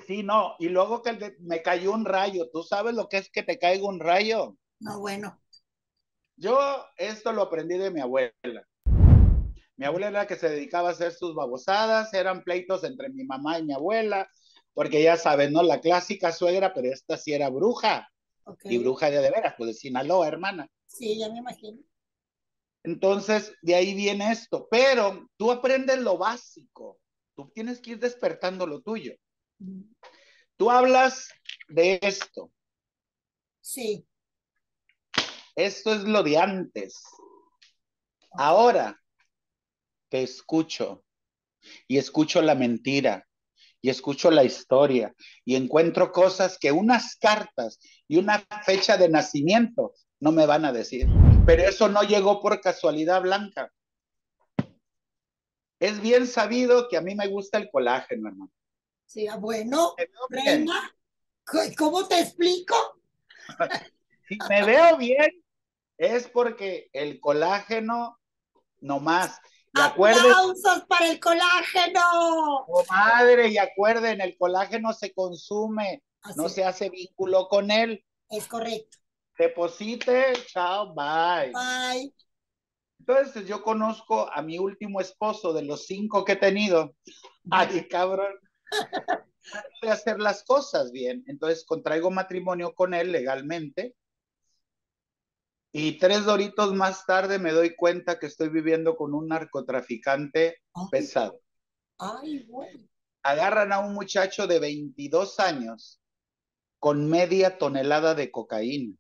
Sí, 0.07 0.24
no. 0.24 0.55
Y 0.60 0.69
luego 0.69 1.01
que 1.01 1.12
de- 1.13 1.36
me 1.41 1.62
cayó 1.62 1.91
un 1.91 2.05
rayo. 2.05 2.50
¿Tú 2.51 2.63
sabes 2.63 2.96
lo 2.96 3.10
que 3.10 3.17
es 3.17 3.29
que 3.29 3.43
te 3.43 3.60
caiga 3.60 3.86
un 3.86 4.00
rayo? 4.00 4.55
No, 4.79 5.00
bueno, 5.01 5.41
Yo 6.38 6.57
esto 6.98 7.34
lo 7.34 7.41
aprendí 7.43 7.77
de 7.77 7.91
mi 7.91 8.00
abuela. 8.00 8.31
Mi 9.77 9.86
abuela 9.86 10.07
era 10.07 10.19
la 10.19 10.27
que 10.27 10.36
se 10.36 10.50
dedicaba 10.50 10.89
a 10.89 10.91
hacer 10.91 11.13
sus 11.13 11.36
babosadas, 11.36 12.13
eran 12.13 12.43
pleitos 12.43 12.84
entre 12.84 13.10
mi 13.10 13.24
mamá 13.24 13.60
y 13.60 13.63
mi 13.63 13.74
abuela, 13.74 14.29
porque 14.74 15.01
ya 15.01 15.17
saben, 15.17 15.53
¿no? 15.53 15.63
La 15.63 15.79
clásica 15.79 16.31
suegra, 16.31 16.74
pero 16.74 16.91
esta 16.91 17.17
sí 17.17 17.34
era 17.34 17.50
bruja, 17.50 18.10
y 18.63 18.77
bruja 18.79 19.10
de 19.10 19.22
de 19.22 19.31
veras, 19.31 19.53
pues 19.57 19.69
de 19.69 19.74
Sinaloa, 19.74 20.27
hermana. 20.27 20.67
Sí, 20.88 21.19
ya 21.19 21.29
me 21.29 21.39
imagino. 21.39 21.79
Entonces, 22.84 23.53
de 23.62 23.75
ahí 23.75 23.93
viene 23.93 24.31
esto, 24.31 24.67
pero 24.69 25.29
tú 25.38 25.51
aprendes 25.51 26.00
lo 26.00 26.17
básico, 26.17 27.00
tú 27.36 27.50
tienes 27.53 27.79
que 27.79 27.91
ir 27.91 28.00
despertando 28.00 28.65
lo 28.65 28.81
tuyo. 28.81 29.13
Tú 30.57 30.72
hablas 30.72 31.29
de 31.67 32.00
esto, 32.01 32.51
Sí, 33.67 34.07
esto 35.57 35.93
es 35.93 36.03
lo 36.03 36.24
de 36.24 36.38
antes. 36.38 37.03
Ahora 38.31 38.98
te 40.09 40.23
escucho 40.23 41.03
y 41.87 41.97
escucho 41.97 42.41
la 42.41 42.55
mentira 42.55 43.27
y 43.81 43.89
escucho 43.89 44.31
la 44.31 44.43
historia 44.43 45.13
y 45.46 45.55
encuentro 45.55 46.11
cosas 46.11 46.57
que 46.57 46.72
unas 46.72 47.15
cartas 47.17 47.79
y 48.07 48.17
una 48.17 48.46
fecha 48.63 48.98
de 48.98 49.09
nacimiento 49.09 49.93
no 50.20 50.31
me 50.31 50.46
van 50.46 50.65
a 50.65 50.72
decir. 50.74 51.05
Pero 51.46 51.63
eso 51.63 51.87
no 51.87 52.01
llegó 52.03 52.41
por 52.41 52.59
casualidad 52.59 53.22
blanca. 53.22 53.72
Es 55.79 56.01
bien 56.01 56.25
sabido 56.25 56.87
que 56.89 56.98
a 56.98 57.01
mí 57.01 57.13
me 57.13 57.27
gusta 57.27 57.59
el 57.59 57.70
colágeno, 57.70 58.29
hermano. 58.29 58.51
sí, 59.05 59.27
ah, 59.27 59.37
bueno, 59.37 59.93
reina, 60.29 60.96
¿c- 61.50 61.75
¿cómo 61.75 62.07
te 62.07 62.20
explico? 62.20 62.75
Si 64.27 64.37
me 64.50 64.61
veo 64.63 64.98
bien, 64.98 65.41
es 65.98 66.27
porque 66.27 66.89
el 66.91 67.20
colágeno 67.22 68.20
no 68.81 69.00
más. 69.00 69.39
Y 69.77 69.81
acuerden, 69.81 70.20
¡Aplausos 70.25 70.85
para 70.87 71.07
el 71.07 71.20
colágeno! 71.20 72.66
madre, 72.90 73.50
y 73.50 73.57
acuerden, 73.57 74.22
el 74.22 74.37
colágeno 74.37 74.94
se 74.94 75.13
consume, 75.13 76.03
Así 76.22 76.37
no 76.40 76.50
se 76.50 76.63
hace 76.63 76.90
vínculo 76.90 77.48
con 77.48 77.72
él. 77.72 78.03
es 78.29 78.48
correcto. 78.48 78.98
Deposite, 79.37 80.33
chao, 80.48 80.94
bye. 80.96 81.51
Bye. 81.51 82.13
Entonces 83.00 83.48
yo 83.48 83.63
conozco 83.63 84.29
a 84.33 84.42
mi 84.42 84.57
último 84.57 85.00
esposo 85.00 85.53
de 85.53 85.63
los 85.63 85.85
cinco 85.85 86.25
que 86.25 86.33
he 86.33 86.37
tenido. 86.37 86.96
Ay, 87.51 87.87
cabrón. 87.87 88.33
de 89.81 89.90
hacer 89.90 90.20
las 90.20 90.44
cosas 90.44 90.92
bien. 90.92 91.24
Entonces 91.27 91.66
contraigo 91.66 92.11
matrimonio 92.11 92.74
con 92.74 92.94
él 92.94 93.11
legalmente. 93.11 93.96
Y 95.79 96.00
tres 96.00 96.25
doritos 96.25 96.74
más 96.74 97.05
tarde 97.05 97.37
me 97.37 97.51
doy 97.51 97.75
cuenta 97.75 98.18
que 98.18 98.25
estoy 98.25 98.50
viviendo 98.50 98.96
con 98.96 99.13
un 99.13 99.27
narcotraficante 99.27 100.63
Ay, 100.74 100.85
pesado. 100.90 101.40
ay, 102.00 102.48
güey. 102.48 102.90
Agarran 103.22 103.72
a 103.72 103.77
un 103.77 103.94
muchacho 103.94 104.48
de 104.48 104.57
22 104.59 105.40
años 105.40 106.01
con 106.79 107.07
media 107.07 107.59
tonelada 107.59 108.16
de 108.16 108.31
cocaína. 108.31 108.96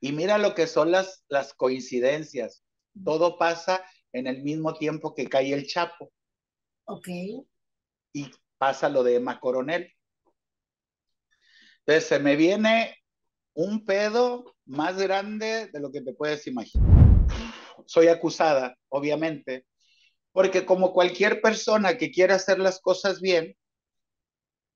Y 0.00 0.10
mira 0.10 0.36
lo 0.36 0.56
que 0.56 0.66
son 0.66 0.90
las, 0.90 1.24
las 1.28 1.54
coincidencias. 1.54 2.64
Todo 3.04 3.38
pasa 3.38 3.84
en 4.12 4.26
el 4.26 4.42
mismo 4.42 4.74
tiempo 4.74 5.14
que 5.14 5.28
cae 5.28 5.52
el 5.52 5.68
Chapo 5.68 6.10
Ok. 6.86 7.06
y 8.12 8.30
pasa 8.58 8.88
lo 8.88 9.04
de 9.04 9.14
Emma 9.14 9.38
Coronel. 9.38 9.92
Entonces 11.86 12.08
se 12.08 12.18
me 12.18 12.34
viene 12.34 12.96
un 13.54 13.84
pedo 13.84 14.55
más 14.66 14.98
grande 14.98 15.68
de 15.72 15.80
lo 15.80 15.90
que 15.90 16.02
te 16.02 16.12
puedes 16.12 16.46
imaginar. 16.46 16.86
Soy 17.86 18.08
acusada, 18.08 18.76
obviamente, 18.88 19.66
porque 20.32 20.66
como 20.66 20.92
cualquier 20.92 21.40
persona 21.40 21.96
que 21.96 22.10
quiera 22.10 22.34
hacer 22.34 22.58
las 22.58 22.80
cosas 22.80 23.20
bien, 23.20 23.56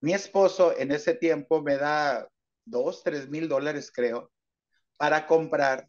mi 0.01 0.15
esposo 0.15 0.77
en 0.79 0.93
ese 0.93 1.15
tiempo 1.15 1.61
me 1.61 1.77
da 1.77 2.27
dos, 2.65 3.03
tres 3.03 3.29
mil 3.29 3.49
dólares, 3.49 3.93
creo, 3.93 4.31
para 4.97 5.27
comprar 5.27 5.89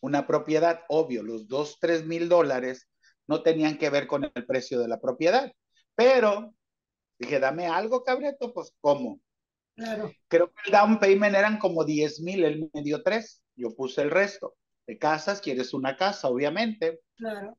una 0.00 0.26
propiedad. 0.26 0.82
Obvio, 0.88 1.22
los 1.22 1.46
dos, 1.46 1.78
tres 1.78 2.04
mil 2.06 2.28
dólares 2.28 2.88
no 3.26 3.42
tenían 3.42 3.78
que 3.78 3.90
ver 3.90 4.06
con 4.06 4.24
el 4.24 4.46
precio 4.46 4.80
de 4.80 4.88
la 4.88 5.00
propiedad, 5.00 5.52
pero 5.94 6.54
dije, 7.18 7.38
dame 7.38 7.66
algo, 7.66 8.02
cabreto, 8.02 8.52
pues 8.52 8.74
¿cómo? 8.80 9.20
Claro. 9.80 10.12
Creo 10.28 10.52
que 10.52 10.60
el 10.66 10.72
down 10.72 10.98
payment 10.98 11.34
eran 11.34 11.58
como 11.58 11.84
10 11.84 12.20
mil, 12.20 12.44
él 12.44 12.70
me 12.74 12.82
dio 12.82 13.02
tres, 13.02 13.42
yo 13.56 13.74
puse 13.74 14.02
el 14.02 14.10
resto. 14.10 14.54
De 14.86 14.98
casas, 14.98 15.40
quieres 15.40 15.72
una 15.72 15.96
casa, 15.96 16.28
obviamente. 16.28 17.00
Claro. 17.16 17.56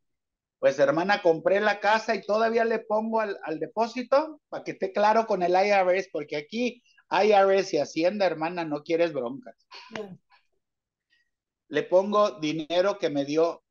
Pues 0.59 0.77
hermana, 0.77 1.23
compré 1.23 1.59
la 1.59 1.79
casa 1.79 2.13
y 2.13 2.21
todavía 2.21 2.63
le 2.63 2.77
pongo 2.77 3.21
al, 3.21 3.39
al 3.41 3.59
depósito 3.59 4.39
para 4.49 4.63
que 4.63 4.71
esté 4.71 4.91
claro 4.91 5.25
con 5.25 5.41
el 5.41 5.53
IRS, 5.53 6.09
porque 6.11 6.37
aquí 6.37 6.83
IRS 7.09 7.73
y 7.73 7.79
Hacienda, 7.79 8.27
hermana, 8.27 8.65
no 8.65 8.83
quieres 8.83 9.13
broncas. 9.13 9.55
claro. 9.91 10.15
Le 11.69 11.83
pongo 11.83 12.39
dinero 12.39 12.99
que 12.99 13.09
me 13.09 13.25
dio 13.25 13.63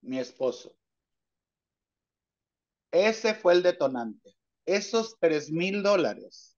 mi 0.00 0.18
esposo. 0.18 0.74
Ese 2.92 3.34
fue 3.34 3.52
el 3.52 3.62
detonante. 3.62 4.34
Esos 4.64 5.18
tres 5.18 5.50
mil 5.50 5.82
dólares 5.82 6.53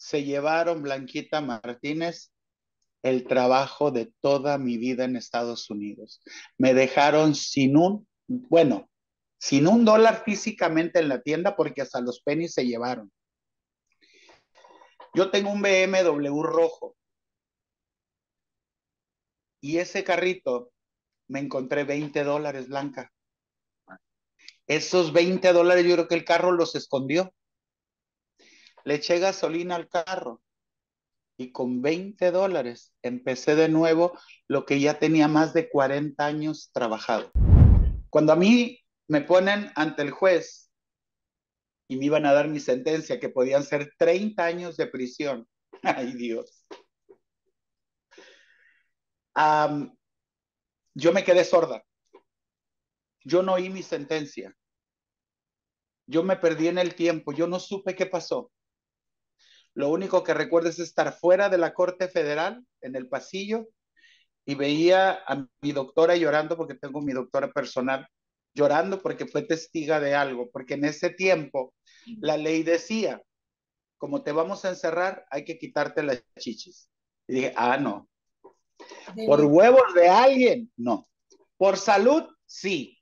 se 0.00 0.24
llevaron 0.24 0.82
Blanquita 0.82 1.42
Martínez 1.42 2.32
el 3.02 3.26
trabajo 3.26 3.90
de 3.90 4.10
toda 4.20 4.56
mi 4.56 4.78
vida 4.78 5.04
en 5.04 5.14
Estados 5.14 5.68
Unidos. 5.68 6.22
Me 6.56 6.72
dejaron 6.72 7.34
sin 7.34 7.76
un, 7.76 8.08
bueno, 8.26 8.88
sin 9.38 9.66
un 9.68 9.84
dólar 9.84 10.22
físicamente 10.24 11.00
en 11.00 11.10
la 11.10 11.20
tienda 11.20 11.54
porque 11.54 11.82
hasta 11.82 12.00
los 12.00 12.22
pennies 12.22 12.54
se 12.54 12.66
llevaron. 12.66 13.12
Yo 15.12 15.30
tengo 15.30 15.50
un 15.50 15.60
BMW 15.60 16.42
rojo 16.44 16.96
y 19.60 19.78
ese 19.78 20.02
carrito 20.02 20.72
me 21.28 21.40
encontré 21.40 21.84
20 21.84 22.24
dólares 22.24 22.68
blanca. 22.68 23.12
Esos 24.66 25.12
20 25.12 25.52
dólares 25.52 25.84
yo 25.84 25.92
creo 25.94 26.08
que 26.08 26.14
el 26.14 26.24
carro 26.24 26.52
los 26.52 26.74
escondió. 26.74 27.34
Le 28.84 28.94
eché 28.94 29.18
gasolina 29.18 29.76
al 29.76 29.88
carro 29.88 30.42
y 31.36 31.52
con 31.52 31.80
20 31.80 32.30
dólares 32.30 32.92
empecé 33.02 33.54
de 33.56 33.68
nuevo 33.68 34.12
lo 34.46 34.66
que 34.66 34.78
ya 34.78 34.98
tenía 34.98 35.26
más 35.26 35.54
de 35.54 35.70
40 35.70 36.24
años 36.24 36.70
trabajado. 36.72 37.30
Cuando 38.10 38.32
a 38.32 38.36
mí 38.36 38.78
me 39.08 39.22
ponen 39.22 39.72
ante 39.74 40.02
el 40.02 40.10
juez 40.10 40.70
y 41.88 41.96
me 41.96 42.04
iban 42.04 42.26
a 42.26 42.32
dar 42.32 42.48
mi 42.48 42.60
sentencia, 42.60 43.18
que 43.18 43.28
podían 43.28 43.64
ser 43.64 43.92
30 43.98 44.44
años 44.44 44.76
de 44.76 44.86
prisión. 44.86 45.48
Ay 45.82 46.12
Dios. 46.12 46.66
yo 50.94 51.12
me 51.12 51.24
quedé 51.24 51.44
sorda. 51.44 51.82
Yo 53.24 53.42
no 53.42 53.54
oí 53.54 53.70
mi 53.70 53.82
sentencia. 53.82 54.54
Yo 56.06 56.22
me 56.22 56.36
perdí 56.36 56.68
en 56.68 56.78
el 56.78 56.94
tiempo. 56.94 57.32
Yo 57.32 57.46
no 57.46 57.58
supe 57.58 57.94
qué 57.94 58.06
pasó. 58.06 58.52
Lo 59.80 59.88
único 59.88 60.22
que 60.22 60.34
recuerdo 60.34 60.68
es 60.68 60.78
estar 60.78 61.10
fuera 61.18 61.48
de 61.48 61.56
la 61.56 61.72
Corte 61.72 62.06
Federal, 62.06 62.62
en 62.82 62.96
el 62.96 63.08
pasillo, 63.08 63.66
y 64.44 64.54
veía 64.54 65.12
a 65.26 65.46
mi 65.62 65.72
doctora 65.72 66.16
llorando, 66.16 66.54
porque 66.58 66.74
tengo 66.74 67.00
mi 67.00 67.14
doctora 67.14 67.50
personal, 67.50 68.06
llorando 68.52 69.00
porque 69.00 69.24
fue 69.24 69.40
testiga 69.40 69.98
de 69.98 70.14
algo, 70.14 70.50
porque 70.50 70.74
en 70.74 70.84
ese 70.84 71.08
tiempo 71.08 71.72
la 72.20 72.36
ley 72.36 72.62
decía, 72.62 73.22
como 73.96 74.22
te 74.22 74.32
vamos 74.32 74.66
a 74.66 74.68
encerrar, 74.68 75.24
hay 75.30 75.46
que 75.46 75.58
quitarte 75.58 76.02
las 76.02 76.22
chichis. 76.38 76.90
Y 77.26 77.36
dije, 77.36 77.54
ah, 77.56 77.78
no. 77.78 78.06
Por 79.26 79.42
huevos 79.46 79.94
de 79.94 80.08
alguien, 80.08 80.70
no. 80.76 81.08
Por 81.56 81.78
salud, 81.78 82.24
sí. 82.44 82.98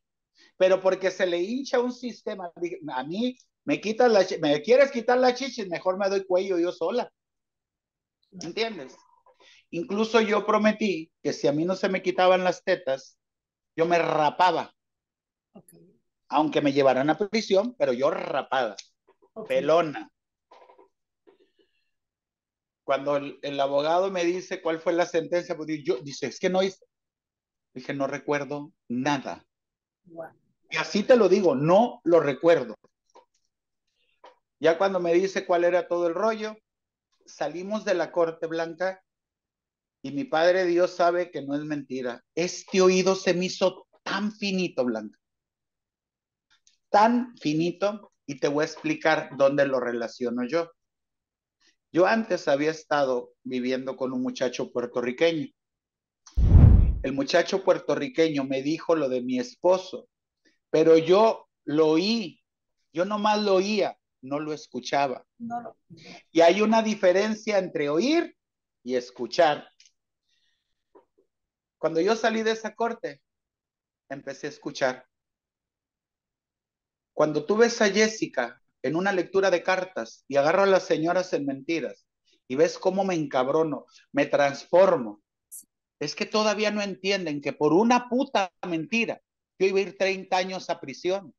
Pero 0.56 0.80
porque 0.80 1.10
se 1.10 1.26
le 1.26 1.42
hincha 1.42 1.80
un 1.80 1.92
sistema, 1.92 2.52
a 2.92 3.02
mí 3.02 3.36
me 3.68 3.82
quitas 3.82 4.10
la, 4.10 4.26
me 4.40 4.62
quieres 4.62 4.90
quitar 4.90 5.18
la 5.18 5.34
chichis, 5.34 5.68
mejor 5.68 5.98
me 5.98 6.08
doy 6.08 6.24
cuello 6.24 6.58
yo 6.58 6.72
sola. 6.72 7.12
¿Entiendes? 8.40 8.96
Incluso 9.68 10.22
yo 10.22 10.46
prometí 10.46 11.12
que 11.22 11.34
si 11.34 11.48
a 11.48 11.52
mí 11.52 11.66
no 11.66 11.76
se 11.76 11.90
me 11.90 12.00
quitaban 12.00 12.44
las 12.44 12.64
tetas, 12.64 13.18
yo 13.76 13.84
me 13.84 13.98
rapaba. 13.98 14.74
Aunque 16.30 16.62
me 16.62 16.72
llevaran 16.72 17.10
a 17.10 17.18
prisión, 17.18 17.74
pero 17.78 17.92
yo 17.92 18.10
rapada, 18.10 18.74
pelona. 19.46 20.10
Cuando 22.84 23.16
el, 23.16 23.60
abogado 23.60 24.10
me 24.10 24.24
dice 24.24 24.62
cuál 24.62 24.80
fue 24.80 24.94
la 24.94 25.04
sentencia, 25.04 25.54
pues 25.58 25.68
yo 25.84 25.98
dice, 25.98 26.28
es 26.28 26.40
que 26.40 26.48
no 26.48 26.62
hice. 26.62 26.86
Dije, 27.74 27.92
no 27.92 28.06
recuerdo 28.06 28.72
nada. 28.88 29.44
Y 30.70 30.76
así 30.78 31.02
te 31.02 31.16
lo 31.16 31.28
digo, 31.28 31.54
no 31.54 32.00
lo 32.04 32.18
recuerdo. 32.20 32.74
Ya 34.60 34.76
cuando 34.76 35.00
me 35.00 35.14
dice 35.14 35.46
cuál 35.46 35.64
era 35.64 35.86
todo 35.86 36.08
el 36.08 36.14
rollo, 36.14 36.56
salimos 37.24 37.84
de 37.84 37.94
la 37.94 38.10
Corte 38.10 38.46
Blanca 38.46 39.02
y 40.02 40.12
mi 40.12 40.24
Padre 40.24 40.64
Dios 40.64 40.92
sabe 40.92 41.30
que 41.30 41.42
no 41.42 41.54
es 41.54 41.62
mentira. 41.62 42.24
Este 42.34 42.80
oído 42.80 43.14
se 43.14 43.34
me 43.34 43.46
hizo 43.46 43.86
tan 44.02 44.32
finito, 44.32 44.84
Blanca. 44.84 45.18
Tan 46.90 47.36
finito 47.36 48.12
y 48.26 48.38
te 48.38 48.48
voy 48.48 48.62
a 48.62 48.66
explicar 48.66 49.30
dónde 49.36 49.66
lo 49.66 49.80
relaciono 49.80 50.46
yo. 50.46 50.70
Yo 51.90 52.06
antes 52.06 52.48
había 52.48 52.70
estado 52.70 53.32
viviendo 53.42 53.96
con 53.96 54.12
un 54.12 54.22
muchacho 54.22 54.70
puertorriqueño. 54.72 55.48
El 57.02 57.12
muchacho 57.12 57.64
puertorriqueño 57.64 58.44
me 58.44 58.62
dijo 58.62 58.94
lo 58.94 59.08
de 59.08 59.22
mi 59.22 59.38
esposo, 59.38 60.08
pero 60.70 60.98
yo 60.98 61.48
lo 61.64 61.88
oí, 61.88 62.42
yo 62.92 63.04
nomás 63.04 63.42
lo 63.42 63.54
oía, 63.54 63.97
no 64.22 64.40
lo 64.40 64.52
escuchaba. 64.52 65.24
Y 66.30 66.40
hay 66.40 66.60
una 66.60 66.82
diferencia 66.82 67.58
entre 67.58 67.88
oír 67.88 68.36
y 68.82 68.96
escuchar. 68.96 69.68
Cuando 71.78 72.00
yo 72.00 72.16
salí 72.16 72.42
de 72.42 72.52
esa 72.52 72.74
corte, 72.74 73.20
empecé 74.08 74.46
a 74.46 74.50
escuchar. 74.50 75.06
Cuando 77.12 77.44
tú 77.44 77.56
ves 77.56 77.80
a 77.82 77.88
Jessica 77.90 78.60
en 78.82 78.96
una 78.96 79.12
lectura 79.12 79.50
de 79.50 79.62
cartas 79.62 80.24
y 80.28 80.36
agarro 80.36 80.62
a 80.62 80.66
las 80.66 80.84
señoras 80.84 81.32
en 81.32 81.46
mentiras 81.46 82.06
y 82.46 82.56
ves 82.56 82.78
cómo 82.78 83.04
me 83.04 83.14
encabrono, 83.14 83.86
me 84.12 84.26
transformo, 84.26 85.20
es 86.00 86.14
que 86.14 86.26
todavía 86.26 86.70
no 86.70 86.80
entienden 86.80 87.40
que 87.40 87.52
por 87.52 87.72
una 87.72 88.08
puta 88.08 88.52
mentira 88.66 89.20
yo 89.58 89.66
iba 89.66 89.78
a 89.78 89.82
ir 89.82 89.98
30 89.98 90.36
años 90.36 90.70
a 90.70 90.80
prisión. 90.80 91.34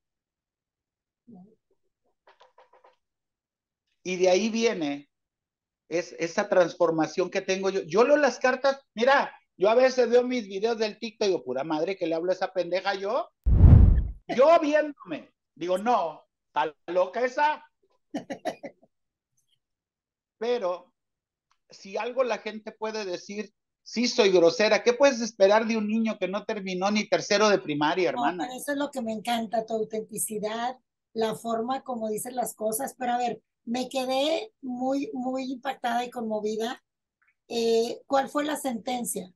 Y 4.04 4.18
de 4.18 4.30
ahí 4.30 4.50
viene 4.50 5.10
es, 5.90 6.16
esa 6.20 6.48
transformación 6.48 7.30
que 7.30 7.42
tengo 7.42 7.70
yo. 7.70 7.82
Yo 7.82 8.04
leo 8.04 8.18
las 8.18 8.40
cartas, 8.40 8.80
mira, 8.94 9.34
yo 9.58 9.70
a 9.70 9.76
veces 9.76 10.10
veo 10.10 10.24
mis 10.24 10.48
videos 10.48 10.78
del 10.78 10.98
TikTok 10.98 11.26
y 11.26 11.32
digo, 11.32 11.44
pura 11.44 11.64
madre, 11.64 11.98
que 11.98 12.08
le 12.08 12.16
hablo 12.16 12.32
a 12.32 12.36
esa 12.36 12.54
pendeja 12.54 12.94
yo. 12.94 13.30
Yo 14.28 14.60
viéndome, 14.62 15.34
digo, 15.56 15.78
no, 15.78 16.24
está 16.48 16.74
loca 16.88 17.26
esa. 17.26 17.66
Pero 20.38 20.94
si 21.70 21.98
algo 21.98 22.24
la 22.24 22.38
gente 22.38 22.72
puede 22.72 23.04
decir, 23.06 23.52
sí 23.84 24.08
soy 24.08 24.32
grosera, 24.32 24.84
¿qué 24.84 24.94
puedes 24.94 25.20
esperar 25.20 25.66
de 25.66 25.76
un 25.76 25.88
niño 25.88 26.18
que 26.20 26.28
no 26.28 26.46
terminó 26.46 26.92
ni 26.92 27.10
tercero 27.10 27.50
de 27.50 27.60
primaria, 27.60 28.10
hermana? 28.10 28.48
eso 28.56 28.72
es 28.72 28.78
lo 28.78 28.92
que 28.92 29.02
me 29.02 29.12
encanta, 29.12 29.66
tu 29.66 29.74
autenticidad, 29.74 30.78
la 31.14 31.36
forma 31.36 31.82
como 31.82 32.10
dices 32.10 32.34
las 32.34 32.56
cosas, 32.56 32.96
pero 32.98 33.14
a 33.14 33.18
ver, 33.18 33.42
me 33.66 33.90
quedé 33.90 34.54
muy, 34.62 35.10
muy 35.14 35.52
impactada 35.52 36.04
y 36.06 36.10
conmovida. 36.10 36.84
Eh, 37.48 38.02
¿Cuál 38.06 38.30
fue 38.30 38.46
la 38.46 38.56
sentencia? 38.56 39.34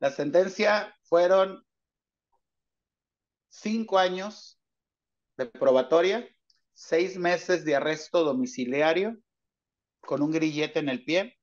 La 0.00 0.10
sentencia 0.10 0.94
fueron 1.02 1.64
cinco 3.48 3.98
años 3.98 4.58
de 5.36 5.46
probatoria, 5.46 6.28
seis 6.72 7.16
meses 7.16 7.64
de 7.64 7.76
arresto 7.76 8.24
domiciliario 8.24 9.16
con 10.00 10.22
un 10.22 10.30
grillete 10.30 10.80
en 10.80 10.88
el 10.88 11.04
pie 11.04 11.38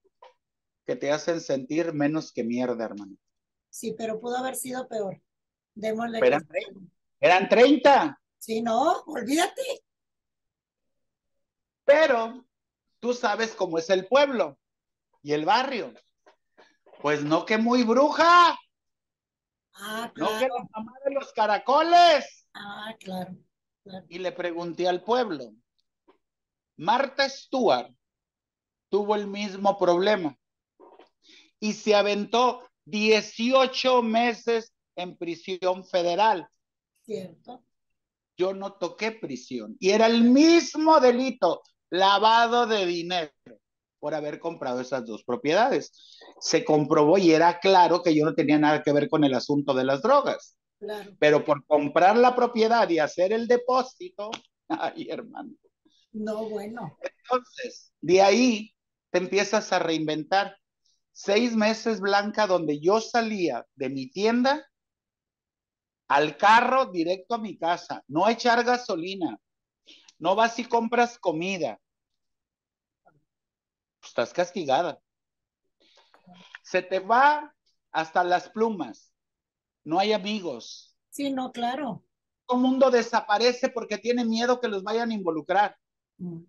que 0.85 0.95
te 0.95 1.11
hacen 1.11 1.41
sentir 1.41 1.93
menos 1.93 2.31
que 2.31 2.43
mierda, 2.43 2.85
hermano. 2.85 3.15
Sí, 3.69 3.95
pero 3.97 4.19
pudo 4.19 4.37
haber 4.37 4.55
sido 4.55 4.87
peor. 4.87 5.21
Démosle. 5.73 6.19
Eran, 6.19 6.47
eran 7.19 7.49
30. 7.49 8.21
Sí, 8.37 8.61
no, 8.61 9.03
olvídate. 9.07 9.61
Pero 11.91 12.45
tú 12.99 13.13
sabes 13.13 13.53
cómo 13.53 13.77
es 13.77 13.89
el 13.89 14.07
pueblo 14.07 14.57
y 15.21 15.33
el 15.33 15.45
barrio. 15.45 15.93
Pues 17.01 17.23
no 17.23 17.45
que 17.45 17.57
muy 17.57 17.83
bruja. 17.83 18.57
Ah, 19.73 20.11
claro. 20.13 20.33
No 20.33 20.39
que 20.39 20.47
la 20.47 20.67
mamá 20.73 20.93
de 21.05 21.13
los 21.13 21.33
caracoles. 21.33 22.47
Ah, 22.53 22.95
claro, 22.99 23.35
Y 24.07 24.19
le 24.19 24.31
pregunté 24.31 24.87
al 24.87 25.03
pueblo. 25.03 25.51
Marta 26.77 27.27
Stewart 27.27 27.93
tuvo 28.89 29.15
el 29.15 29.27
mismo 29.27 29.77
problema 29.77 30.37
y 31.59 31.73
se 31.73 31.93
aventó 31.93 32.67
18 32.85 34.01
meses 34.01 34.73
en 34.95 35.17
prisión 35.17 35.85
federal. 35.85 36.47
Cierto. 37.03 37.63
Yo 38.37 38.53
no 38.53 38.73
toqué 38.73 39.11
prisión 39.11 39.75
y 39.79 39.91
era 39.91 40.07
el 40.07 40.23
mismo 40.23 40.99
delito 40.99 41.61
lavado 41.91 42.65
de 42.65 42.85
dinero 42.87 43.31
por 43.99 44.15
haber 44.15 44.39
comprado 44.39 44.81
esas 44.81 45.05
dos 45.05 45.23
propiedades. 45.23 45.91
Se 46.39 46.65
comprobó 46.65 47.19
y 47.19 47.31
era 47.31 47.59
claro 47.59 48.01
que 48.01 48.15
yo 48.15 48.25
no 48.25 48.33
tenía 48.33 48.57
nada 48.57 48.81
que 48.81 48.91
ver 48.91 49.07
con 49.07 49.23
el 49.23 49.35
asunto 49.35 49.75
de 49.75 49.83
las 49.83 50.01
drogas. 50.01 50.57
Pero 51.19 51.45
por 51.45 51.63
comprar 51.67 52.17
la 52.17 52.35
propiedad 52.35 52.89
y 52.89 52.97
hacer 52.97 53.31
el 53.31 53.47
depósito, 53.47 54.31
ay 54.67 55.07
hermano. 55.11 55.51
No, 56.13 56.49
bueno. 56.49 56.97
Entonces, 57.23 57.93
de 58.01 58.21
ahí 58.21 58.73
te 59.11 59.19
empiezas 59.19 59.71
a 59.71 59.79
reinventar. 59.79 60.57
Seis 61.13 61.55
meses 61.55 61.99
blanca 61.99 62.47
donde 62.47 62.79
yo 62.79 62.99
salía 63.01 63.65
de 63.75 63.89
mi 63.89 64.09
tienda 64.09 64.65
al 66.07 66.35
carro 66.37 66.87
directo 66.87 67.35
a 67.35 67.37
mi 67.37 67.57
casa, 67.57 68.03
no 68.07 68.27
echar 68.27 68.63
gasolina, 68.65 69.37
no 70.21 70.35
vas 70.35 70.59
y 70.59 70.65
compras 70.65 71.17
comida. 71.17 71.81
Estás 74.03 74.31
castigada. 74.31 75.01
Se 76.61 76.83
te 76.83 76.99
va 76.99 77.55
hasta 77.91 78.23
las 78.23 78.47
plumas. 78.49 79.11
No 79.83 79.97
hay 79.97 80.13
amigos. 80.13 80.95
Sí, 81.09 81.31
no, 81.31 81.51
claro. 81.51 82.05
Todo 82.45 82.59
el 82.59 82.63
mundo 82.63 82.91
desaparece 82.91 83.69
porque 83.69 83.97
tiene 83.97 84.23
miedo 84.23 84.61
que 84.61 84.67
los 84.67 84.83
vayan 84.83 85.09
a 85.09 85.15
involucrar. 85.15 85.75
Mm. 86.17 86.43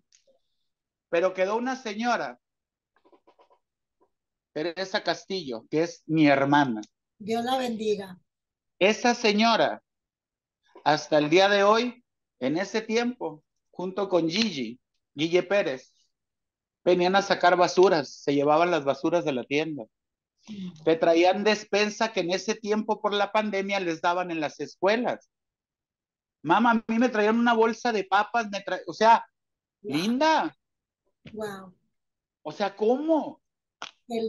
Pero 1.09 1.33
quedó 1.33 1.57
una 1.57 1.75
señora, 1.75 2.39
Teresa 4.53 5.01
Castillo, 5.01 5.65
que 5.71 5.81
es 5.81 6.03
mi 6.05 6.27
hermana. 6.27 6.81
Dios 7.17 7.43
la 7.43 7.57
bendiga. 7.57 8.19
Esa 8.77 9.15
señora, 9.15 9.81
hasta 10.83 11.17
el 11.17 11.31
día 11.31 11.49
de 11.49 11.63
hoy, 11.63 12.05
en 12.39 12.57
ese 12.57 12.81
tiempo, 12.81 13.43
junto 13.73 14.07
con 14.07 14.29
Gigi, 14.29 14.79
Gigi 15.15 15.41
Pérez, 15.41 15.93
venían 16.85 17.15
a 17.15 17.21
sacar 17.21 17.57
basuras, 17.57 18.09
se 18.09 18.33
llevaban 18.33 18.71
las 18.71 18.85
basuras 18.85 19.25
de 19.25 19.33
la 19.33 19.43
tienda. 19.43 19.85
Te 20.85 20.95
traían 20.95 21.43
despensa 21.43 22.11
que 22.11 22.19
en 22.19 22.31
ese 22.31 22.55
tiempo 22.55 23.01
por 23.01 23.13
la 23.13 23.31
pandemia 23.31 23.79
les 23.79 24.01
daban 24.01 24.29
en 24.29 24.39
las 24.39 24.59
escuelas. 24.59 25.29
Mamá, 26.43 26.71
a 26.71 26.91
mí 26.91 26.99
me 26.99 27.09
traían 27.09 27.39
una 27.39 27.53
bolsa 27.53 27.91
de 27.91 28.03
papas, 28.03 28.49
me 28.51 28.61
tra... 28.61 28.79
o 28.85 28.93
sea, 28.93 29.25
linda. 29.81 30.55
Wow. 31.31 31.73
O 32.43 32.51
sea, 32.51 32.75
¿cómo? 32.75 33.41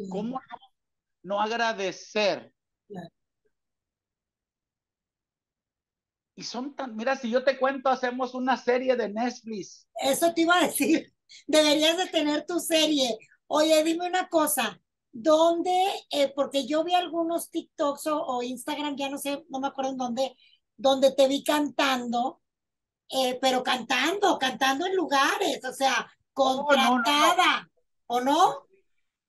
¿Cómo 0.09 0.41
no, 0.41 0.59
no 1.23 1.41
agradecer? 1.41 2.55
Claro. 2.87 3.09
Y 6.37 6.43
son 6.43 6.75
tan, 6.75 6.97
mira, 6.97 7.17
si 7.17 7.31
yo 7.31 7.45
te 7.45 7.59
cuento, 7.59 7.89
hacemos 7.89 8.35
una 8.35 8.57
serie 8.57 8.97
de 8.97 9.09
Netflix. 9.09 9.87
Eso 10.01 10.33
te 10.35 10.43
iba 10.43 10.57
a 10.57 10.67
decir. 10.67 11.13
Deberías 11.47 11.97
de 11.97 12.07
tener 12.07 12.45
tu 12.47 12.59
serie. 12.59 13.17
Oye, 13.47 13.83
dime 13.85 14.07
una 14.07 14.29
cosa. 14.29 14.81
¿Dónde? 15.13 15.71
eh, 16.11 16.33
porque 16.35 16.67
yo 16.67 16.83
vi 16.83 16.93
algunos 16.93 17.49
TikToks 17.51 18.09
o, 18.09 18.21
o 18.21 18.43
Instagram, 18.43 18.97
ya 18.97 19.09
no 19.09 19.17
sé, 19.17 19.45
no 19.49 19.61
me 19.61 19.69
acuerdo 19.69 19.93
en 19.93 19.97
dónde, 19.97 20.37
donde 20.77 21.13
te 21.13 21.29
vi 21.29 21.45
cantando, 21.45 22.41
eh, 23.11 23.39
pero 23.41 23.63
cantando, 23.63 24.37
cantando 24.41 24.87
en 24.87 24.97
lugares, 24.97 25.65
o 25.65 25.73
sea, 25.73 26.11
no, 26.37 26.45
no, 26.45 26.57
no. 26.57 26.67
contratada, 26.67 27.71
¿o 28.07 28.21
no? 28.21 28.67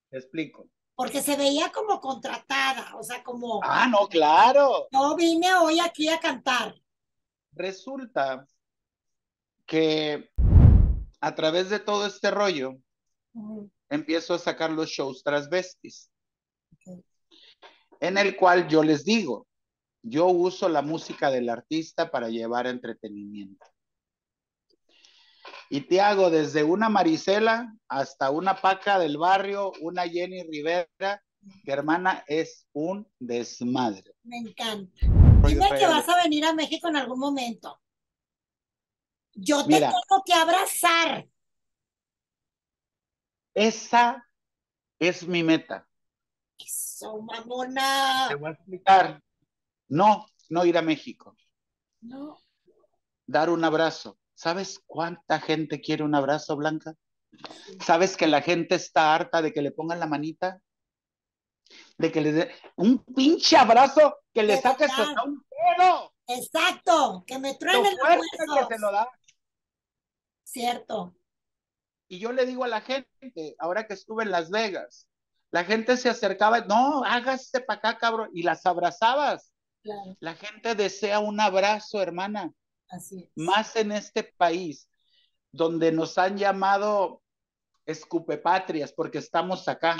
Te 0.10 0.18
explico. 0.18 0.68
Porque 0.96 1.22
se 1.22 1.36
veía 1.36 1.72
como 1.72 2.00
contratada, 2.00 2.96
o 2.98 3.04
sea, 3.04 3.24
como 3.24 3.60
Ah, 3.64 3.88
no, 3.88 4.08
claro. 4.08 4.88
yo 4.92 5.16
vine 5.16 5.54
hoy 5.56 5.80
aquí 5.80 6.08
a 6.08 6.20
cantar. 6.20 6.74
Resulta 7.56 8.46
que 9.66 10.30
a 11.22 11.36
través 11.36 11.70
de 11.70 11.80
todo 11.80 12.06
este 12.06 12.30
rollo 12.30 12.78
empiezo 13.90 14.34
a 14.34 14.40
sacar 14.40 14.72
los 14.72 14.90
shows 14.90 15.24
transvestis, 15.24 16.12
ok. 16.74 17.04
en 18.00 18.18
el 18.18 18.36
cual 18.36 18.68
yo 18.68 18.84
les 18.84 19.04
digo, 19.06 19.48
yo 20.04 20.28
uso 20.28 20.70
la 20.70 20.82
música 20.82 21.32
del 21.32 21.50
artista 21.50 22.12
para 22.12 22.30
llevar 22.30 22.68
entretenimiento. 22.68 23.66
Y 25.70 25.82
te 25.82 26.00
hago 26.00 26.30
desde 26.30 26.64
una 26.64 26.90
Marisela 26.90 27.74
hasta 27.88 28.30
una 28.30 28.62
Paca 28.62 29.00
del 29.00 29.18
barrio, 29.18 29.72
una 29.82 30.08
Jenny 30.08 30.44
Rivera, 30.44 31.24
que 31.64 31.72
hermana 31.72 32.24
es 32.28 32.68
un 32.74 33.08
desmadre. 33.20 34.14
Me 34.24 34.38
encanta. 34.38 35.25
Dime 35.48 35.70
que 35.78 35.88
vas 35.88 36.08
a 36.08 36.24
venir 36.24 36.46
a 36.46 36.54
México 36.54 36.88
en 36.88 36.98
algún 36.98 37.20
momento. 37.20 37.82
Yo 39.34 39.64
te 39.64 39.74
Mira. 39.74 39.90
tengo 39.90 40.24
que 40.26 40.34
abrazar. 40.34 41.28
Esa 43.54 44.28
es 45.00 45.28
mi 45.28 45.44
meta. 45.44 45.88
Eso, 46.58 47.22
mamona. 47.22 48.28
Te 48.30 48.36
voy 48.36 48.50
a 48.50 48.54
explicar. 48.54 49.22
No, 49.88 50.26
no 50.50 50.66
ir 50.66 50.78
a 50.78 50.82
México. 50.82 51.36
No, 52.02 52.38
dar 53.26 53.50
un 53.50 53.64
abrazo. 53.64 54.18
¿Sabes 54.34 54.82
cuánta 54.86 55.40
gente 55.40 55.82
quiere 55.82 56.04
un 56.04 56.16
abrazo, 56.16 56.56
Blanca? 56.56 56.96
¿Sabes 57.80 58.18
que 58.18 58.28
la 58.28 58.42
gente 58.42 58.76
está 58.76 59.14
harta 59.14 59.42
de 59.42 59.54
que 59.54 59.62
le 59.62 59.72
pongan 59.72 60.00
la 60.00 60.08
manita? 60.08 60.62
De 61.98 62.12
que 62.12 62.22
le 62.22 62.32
dé 62.34 62.56
un 62.76 63.00
pinche 63.04 63.56
abrazo 63.58 64.18
que 64.34 64.44
le 64.44 64.60
saques 64.62 64.92
hasta 64.92 65.24
un 65.24 65.44
pedo. 65.50 66.14
exacto, 66.28 67.24
que 67.26 67.40
me 67.40 67.54
Lo 67.54 67.58
truenen 67.58 67.92
los 67.98 68.00
fuerte 68.00 68.38
que 68.38 68.52
huesos. 68.52 68.68
se 68.70 68.80
lo 68.80 68.92
da. 68.92 69.10
Cierto. 70.44 71.16
Y 72.08 72.20
yo 72.20 72.32
le 72.32 72.46
digo 72.46 72.64
a 72.64 72.68
la 72.68 72.82
gente, 72.82 73.56
ahora 73.60 73.88
que 73.88 73.94
estuve 73.96 74.24
en 74.24 74.32
Las 74.32 74.50
Vegas, 74.52 75.08
la 75.52 75.64
gente 75.64 75.98
se 75.98 76.10
acercaba, 76.10 76.62
no, 76.62 77.04
hágase 77.04 77.62
para 77.62 77.80
acá, 77.80 77.98
cabrón, 77.98 78.30
y 78.34 78.44
las 78.44 78.66
abrazabas. 78.66 79.52
Claro, 79.82 80.16
La 80.20 80.36
gente 80.36 80.76
desea 80.76 81.20
un 81.20 81.40
abrazo, 81.40 82.02
hermana. 82.02 82.52
así 82.90 83.24
es. 83.24 83.30
más 83.36 83.76
en 83.76 83.92
este 83.92 84.24
país 84.38 84.90
donde 85.52 85.92
nos 85.92 86.18
han 86.18 86.38
llamado 86.38 87.22
escupepatrias 87.86 88.92
porque 88.94 89.20
estamos 89.20 89.68
acá. 89.68 89.98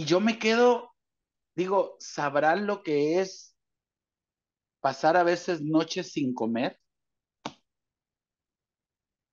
Y 0.00 0.06
yo 0.06 0.18
me 0.18 0.38
quedo, 0.38 0.94
digo, 1.54 1.96
¿sabrán 1.98 2.66
lo 2.66 2.82
que 2.82 3.20
es 3.20 3.54
pasar 4.80 5.14
a 5.14 5.24
veces 5.24 5.60
noches 5.60 6.12
sin 6.12 6.32
comer 6.32 6.80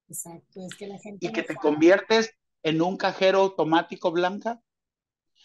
Exacto, 0.10 0.60
es 0.60 0.76
que 0.76 0.88
la 0.88 1.00
gente 1.00 1.26
y 1.26 1.32
que 1.32 1.44
te 1.44 1.56
conviertes 1.56 2.34
en 2.64 2.82
un 2.82 2.98
cajero 2.98 3.40
automático 3.40 4.12
blanca 4.12 4.62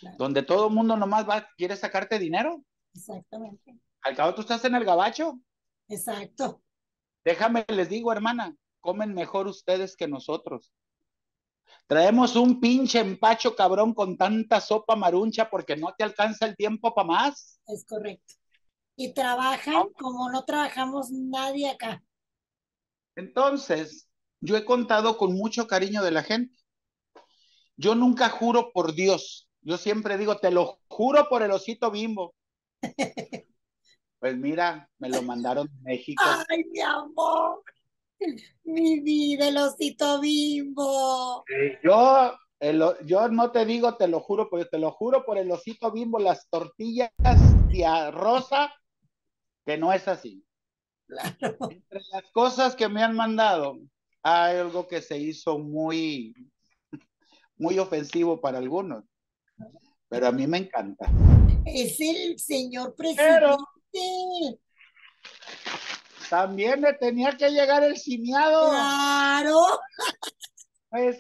Claro. 0.01 0.17
donde 0.19 0.43
todo 0.43 0.67
el 0.67 0.75
mundo 0.75 0.97
nomás 0.97 1.29
va, 1.29 1.47
quiere 1.57 1.77
sacarte 1.77 2.19
dinero? 2.19 2.65
Exactamente, 2.93 3.79
Al 4.01 4.17
cabo 4.17 4.35
tú 4.35 4.41
estás 4.41 4.65
en 4.65 4.75
el 4.75 4.85
gabacho. 4.85 5.39
exacto. 5.87 6.65
Déjame, 7.25 7.65
les 7.69 7.89
digo, 7.89 8.11
hermana, 8.11 8.57
comen 8.81 9.15
mejor 9.15 9.47
ustedes 9.47 9.95
que 9.95 10.09
nosotros. 10.09 10.73
Traemos 11.87 12.37
un 12.37 12.61
pinche 12.61 13.01
empacho 13.01 13.55
cabrón 13.55 13.95
con 13.95 14.17
tanta 14.17 14.61
sopa 14.61 14.97
maruncha 14.97 15.51
porque 15.51 15.77
no 15.77 15.95
te 15.97 16.05
alcanza 16.05 16.47
el 16.47 16.57
tiempo 16.57 16.95
para 16.95 17.07
más. 17.07 17.61
Es 17.67 17.85
correcto. 17.85 18.35
Y 18.97 19.15
trabajan 19.15 19.89
como 19.99 20.31
no 20.31 20.45
trabajamos 20.45 21.11
nadie 21.11 21.71
acá. 21.71 22.03
Entonces, 23.17 24.09
yo 24.41 24.57
he 24.57 24.65
contado 24.65 25.17
con 25.19 25.35
mucho 25.35 25.67
cariño 25.67 26.03
de 26.03 26.11
la 26.11 26.23
gente. 26.23 26.59
Yo 27.77 27.95
nunca 27.95 28.29
juro 28.29 28.73
por 28.73 28.95
Dios. 28.95 29.49
Yo 29.61 29.77
siempre 29.79 30.19
digo, 30.19 30.39
te 30.39 30.51
lo 30.51 30.81
juro 30.89 31.29
por 31.29 31.43
el 31.43 31.51
osito 31.51 31.91
bimbo. 31.91 32.35
Pues 34.23 34.37
mira, 34.37 34.89
me 35.01 35.09
lo 35.09 35.21
mandaron 35.23 35.67
de 35.67 35.81
México. 35.81 36.23
Ay, 36.49 36.63
mi 36.71 36.79
amor. 36.79 37.61
Mi 38.65 39.01
vida, 39.01 39.49
el 39.49 39.57
osito 39.57 40.21
bimbo. 40.21 41.45
Yo, 41.83 42.33
el 42.61 42.83
yo 43.05 43.29
no 43.29 43.51
te 43.51 43.65
digo, 43.65 43.97
te 43.97 44.07
lo 44.09 44.21
juro, 44.21 44.49
porque 44.49 44.67
te 44.67 44.79
lo 44.79 44.93
juro 44.93 45.25
por 45.25 45.39
el 45.39 45.51
osito 45.51 45.91
bimbo, 45.91 46.19
las 46.19 46.49
tortillas 46.49 47.11
tía 47.71 48.11
Rosa, 48.11 48.73
que 49.67 49.77
no 49.79 49.93
es 49.93 50.07
así. 50.09 50.45
Claro. 51.07 51.57
Entre 51.71 52.01
las 52.13 52.25
cosas 52.33 52.77
que 52.77 52.89
me 52.89 53.03
han 53.03 53.15
mandado, 53.17 53.79
hay 54.23 54.57
algo 54.57 54.87
que 54.87 55.03
se 55.03 55.19
hizo 55.19 55.59
muy, 55.59 56.35
muy 57.57 57.79
ofensivo 57.79 58.41
para 58.41 58.59
algunos, 58.59 59.05
pero 60.09 60.29
a 60.29 60.33
mí 60.33 60.47
me 60.47 60.59
encanta. 60.59 61.11
Es 61.65 61.99
el 62.01 62.39
señor 62.39 62.95
Pero- 62.97 63.57
presidente. 63.93 64.61
También 66.33 66.81
le 66.81 66.95
tenía 66.95 67.37
que 67.37 67.51
llegar 67.51 67.85
el 67.85 67.99
cineado, 67.99 68.71
Claro. 68.71 69.67
pues, 70.89 71.19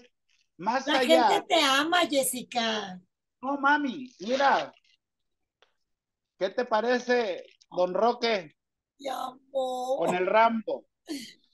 más 0.56 0.86
La 0.86 1.00
allá. 1.00 1.28
gente 1.28 1.46
te 1.54 1.60
ama, 1.62 1.98
Jessica. 2.08 2.98
No, 3.42 3.58
mami, 3.58 4.10
mira, 4.20 4.72
¿qué 6.38 6.48
te 6.48 6.64
parece, 6.64 7.44
don 7.70 7.92
Roque, 7.92 8.56
con 9.50 10.14
el 10.14 10.24
Rambo? 10.24 10.86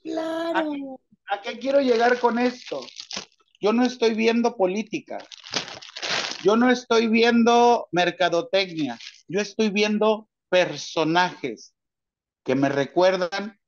Claro. 0.03 1.01
¿A 1.29 1.41
qué 1.41 1.59
quiero 1.59 1.81
llegar 1.81 2.17
con 2.17 2.39
esto? 2.39 2.79
Yo 3.59 3.73
no 3.73 3.83
estoy 3.83 4.13
viendo 4.13 4.55
política. 4.55 5.17
Yo 6.45 6.55
no 6.55 6.71
estoy 6.71 7.09
viendo 7.09 7.89
mercadotecnia. 7.91 8.97
Yo 9.27 9.41
estoy 9.41 9.69
viendo 9.69 10.29
personajes 10.47 11.73
que 12.43 12.55
me 12.55 12.69
recuerdan 12.69 13.59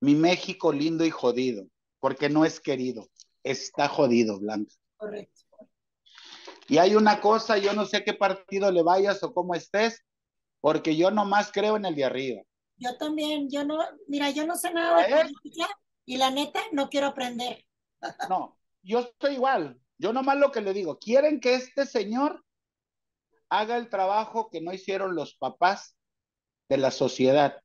mi 0.00 0.14
México 0.14 0.72
lindo 0.72 1.04
y 1.04 1.10
jodido, 1.10 1.66
porque 2.00 2.28
no 2.28 2.44
es 2.44 2.60
querido, 2.60 3.08
está 3.42 3.88
jodido, 3.88 4.38
Blanca. 4.38 4.74
Correcto. 4.96 5.42
Y 6.68 6.78
hay 6.78 6.94
una 6.94 7.20
cosa, 7.20 7.56
yo 7.56 7.72
no 7.72 7.86
sé 7.86 8.04
qué 8.04 8.12
partido 8.12 8.70
le 8.70 8.82
vayas 8.82 9.22
o 9.22 9.32
cómo 9.32 9.54
estés, 9.54 10.04
porque 10.60 10.96
yo 10.96 11.10
nomás 11.10 11.50
creo 11.50 11.76
en 11.76 11.86
el 11.86 11.94
de 11.94 12.04
arriba. 12.04 12.42
Yo 12.76 12.96
también, 12.98 13.48
yo 13.50 13.64
no, 13.64 13.78
mira, 14.06 14.30
yo 14.30 14.46
no 14.46 14.54
sé 14.56 14.72
nada 14.72 15.02
de 15.02 15.16
política 15.16 15.66
y 16.04 16.16
la 16.16 16.30
neta 16.30 16.60
no 16.72 16.88
quiero 16.88 17.08
aprender. 17.08 17.64
No, 18.30 18.56
yo 18.82 19.00
estoy 19.00 19.34
igual. 19.34 19.80
Yo 19.98 20.12
nomás 20.12 20.36
lo 20.36 20.52
que 20.52 20.60
le 20.60 20.72
digo, 20.72 20.98
quieren 21.00 21.40
que 21.40 21.56
este 21.56 21.84
señor 21.84 22.44
haga 23.48 23.76
el 23.76 23.88
trabajo 23.88 24.48
que 24.50 24.60
no 24.60 24.72
hicieron 24.72 25.16
los 25.16 25.34
papás 25.34 25.96
de 26.68 26.76
la 26.76 26.92
sociedad. 26.92 27.60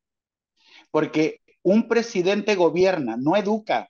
Porque 0.93 1.41
un 1.63 1.87
presidente 1.87 2.53
gobierna, 2.53 3.17
no 3.17 3.35
educa. 3.35 3.89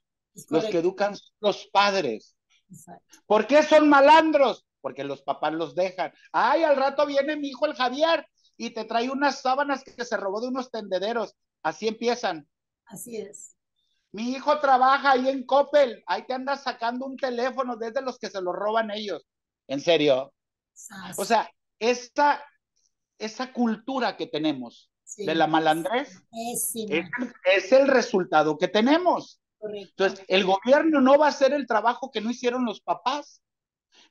Los 0.50 0.64
que 0.68 0.78
educan 0.78 1.18
son 1.18 1.36
los 1.42 1.68
padres. 1.68 2.38
Exacto. 2.72 3.18
¿Por 3.26 3.46
qué 3.46 3.62
son 3.62 3.90
malandros? 3.90 4.66
Porque 4.80 5.04
los 5.04 5.22
papás 5.22 5.52
los 5.52 5.76
dejan. 5.76 6.14
Ay, 6.32 6.64
al 6.64 6.78
rato 6.78 7.06
viene 7.06 7.36
mi 7.36 7.50
hijo 7.50 7.66
el 7.66 7.74
Javier 7.74 8.26
y 8.56 8.70
te 8.70 8.86
trae 8.86 9.10
unas 9.10 9.42
sábanas 9.42 9.84
que 9.84 10.06
se 10.06 10.16
robó 10.16 10.40
de 10.40 10.48
unos 10.48 10.72
tendederos. 10.72 11.36
Así 11.62 11.90
empiezan. 11.90 12.48
Así 12.86 13.18
es. 13.18 13.58
Mi 14.14 14.32
hijo 14.32 14.58
trabaja 14.62 15.12
ahí 15.12 15.28
en 15.28 15.46
Coppel, 15.46 16.02
ahí 16.08 16.26
te 16.26 16.34
andas 16.34 16.64
sacando 16.64 17.06
un 17.06 17.18
teléfono 17.18 17.76
desde 17.76 18.02
los 18.02 18.18
que 18.18 18.30
se 18.30 18.42
lo 18.42 18.54
roban 18.54 18.92
ellos. 18.92 19.28
¿En 19.68 19.82
serio? 19.82 20.34
O 21.18 21.26
sea, 21.26 21.52
esta, 21.80 22.42
esa 23.18 23.52
cultura 23.52 24.16
que 24.16 24.28
tenemos 24.28 24.90
de 25.18 25.36
la 25.36 25.48
malandrés 25.48 26.22
es, 26.32 26.74
es, 27.46 27.72
el 27.72 27.88
resultado 27.88 28.58
que 28.58 28.68
tenemos. 28.68 29.42
Entonces, 29.62 30.26
el 30.28 30.46
gobierno 30.46 31.00
no 31.00 31.18
va 31.18 31.28
a 31.28 31.30
hacer 31.30 31.54
el 31.54 31.68
trabajo 31.68 32.12
que 32.12 32.22
no 32.22 32.30
hicieron 32.30 32.66
los 32.66 32.82
papás. 32.82 33.42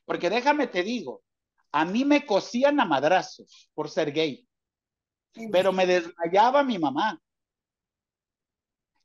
Porque 0.05 0.29
déjame 0.29 0.67
te 0.67 0.83
digo, 0.83 1.23
a 1.71 1.85
mí 1.85 2.05
me 2.05 2.25
cosían 2.25 2.79
a 2.79 2.85
madrazos 2.85 3.69
por 3.73 3.89
ser 3.89 4.11
gay, 4.11 4.47
pero 5.51 5.71
me 5.71 5.85
desmayaba 5.85 6.63
mi 6.63 6.77
mamá. 6.77 7.19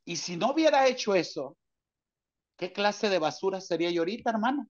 Y 0.05 0.15
si 0.15 0.37
no 0.37 0.51
hubiera 0.51 0.87
hecho 0.87 1.13
eso, 1.13 1.55
¿qué 2.57 2.73
clase 2.73 3.09
de 3.09 3.19
basura 3.19 3.61
sería 3.61 3.91
yo 3.91 4.01
ahorita, 4.01 4.31
hermana? 4.31 4.67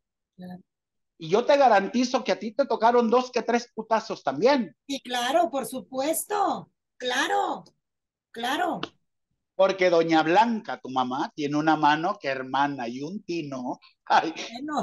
Y 1.18 1.30
yo 1.30 1.46
te 1.46 1.58
garantizo 1.58 2.24
que 2.24 2.32
a 2.32 2.40
ti 2.40 2.54
te 2.54 2.66
tocaron 2.66 3.10
dos 3.10 3.32
que 3.32 3.42
tres 3.42 3.72
putazos 3.74 4.24
también. 4.24 4.76
Y 4.88 5.02
claro, 5.02 5.50
por 5.50 5.66
supuesto, 5.66 6.72
claro, 7.00 7.64
claro. 8.32 8.82
Porque 9.56 9.90
doña 9.90 10.22
Blanca, 10.24 10.80
tu 10.80 10.90
mamá, 10.90 11.32
tiene 11.36 11.58
una 11.58 11.76
mano 11.76 12.18
que 12.20 12.30
hermana 12.30 12.88
y 12.88 13.02
un 13.02 13.24
tino. 13.24 13.80
Ay, 14.06 14.34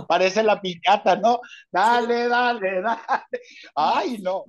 parece 0.09 0.43
la 0.43 0.61
piñata, 0.61 1.17
¿no? 1.17 1.41
Dale, 1.71 2.29
dale, 2.29 2.81
dale. 2.83 3.41
Ay, 3.75 4.19
no. 4.19 4.39
O 4.39 4.47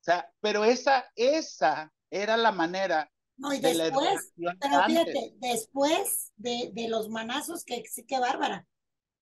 sea, 0.00 0.28
pero 0.40 0.64
esa, 0.64 1.04
esa 1.14 1.92
era 2.10 2.36
la 2.36 2.50
manera 2.50 3.08
no, 3.36 3.52
y 3.52 3.60
después, 3.60 4.32
pero 4.36 4.84
fíjate, 4.86 5.34
después 5.38 6.32
de, 6.36 6.70
de, 6.72 6.88
los 6.88 7.08
manazos, 7.08 7.64
que 7.64 7.82
sí 7.90 8.04
que 8.04 8.20
bárbara, 8.20 8.66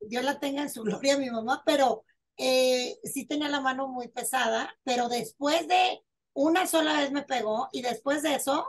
Dios 0.00 0.24
la 0.24 0.38
tenga 0.38 0.62
en 0.62 0.70
su 0.70 0.82
gloria 0.84 1.18
mi 1.18 1.30
mamá, 1.30 1.62
pero 1.64 2.04
eh, 2.36 2.98
sí 3.04 3.26
tenía 3.26 3.48
la 3.48 3.60
mano 3.60 3.88
muy 3.88 4.08
pesada, 4.08 4.74
pero 4.82 5.08
después 5.08 5.66
de 5.68 6.02
una 6.34 6.66
sola 6.66 7.00
vez 7.00 7.12
me 7.12 7.22
pegó 7.22 7.68
y 7.72 7.82
después 7.82 8.22
de 8.22 8.36
eso 8.36 8.68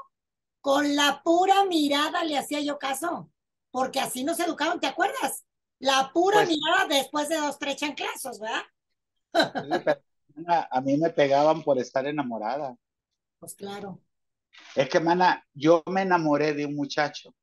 con 0.62 0.96
la 0.96 1.22
pura 1.24 1.66
mirada 1.66 2.24
le 2.24 2.38
hacía 2.38 2.62
yo 2.62 2.78
caso, 2.78 3.30
porque 3.72 4.00
así 4.00 4.24
nos 4.24 4.40
educaron, 4.40 4.80
¿te 4.80 4.88
acuerdas? 4.88 5.46
La 5.80 6.12
pura 6.14 6.44
pues 6.44 6.50
mirada 6.50 6.88
después 6.88 7.30
de 7.30 7.38
dos, 7.38 7.58
tres 7.58 7.78
chanclazos, 7.78 8.40
¿verdad? 8.40 8.64
a 10.48 10.82
mí 10.82 10.98
me 10.98 11.10
pegaban 11.10 11.64
por 11.64 11.80
estar 11.80 12.06
enamorada. 12.06 12.76
Pues 13.40 13.56
claro. 13.56 14.00
Es 14.76 14.90
que, 14.90 15.00
mana, 15.00 15.44
yo 15.54 15.84
me 15.88 16.04
enamoré 16.04 16.54
de 16.54 16.66
un 16.66 16.76
muchacho. 16.76 17.34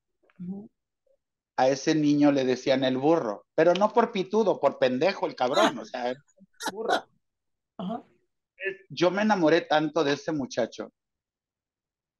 A 1.57 1.69
ese 1.69 1.95
niño 1.95 2.31
le 2.31 2.45
decían 2.45 2.85
el 2.85 2.99
burro, 2.99 3.47
pero 3.55 3.75
no 3.75 3.93
por 3.93 4.13
pitudo, 4.13 4.61
por 4.61 4.79
pendejo 4.79 5.27
el 5.27 5.35
cabrón, 5.35 5.79
o 5.79 5.85
sea, 5.85 6.11
el 6.11 6.19
burro. 6.71 7.05
Yo 8.89 9.11
me 9.11 9.23
enamoré 9.23 9.63
tanto 9.63 10.05
de 10.05 10.15
ese 10.15 10.33
muchacho 10.33 10.93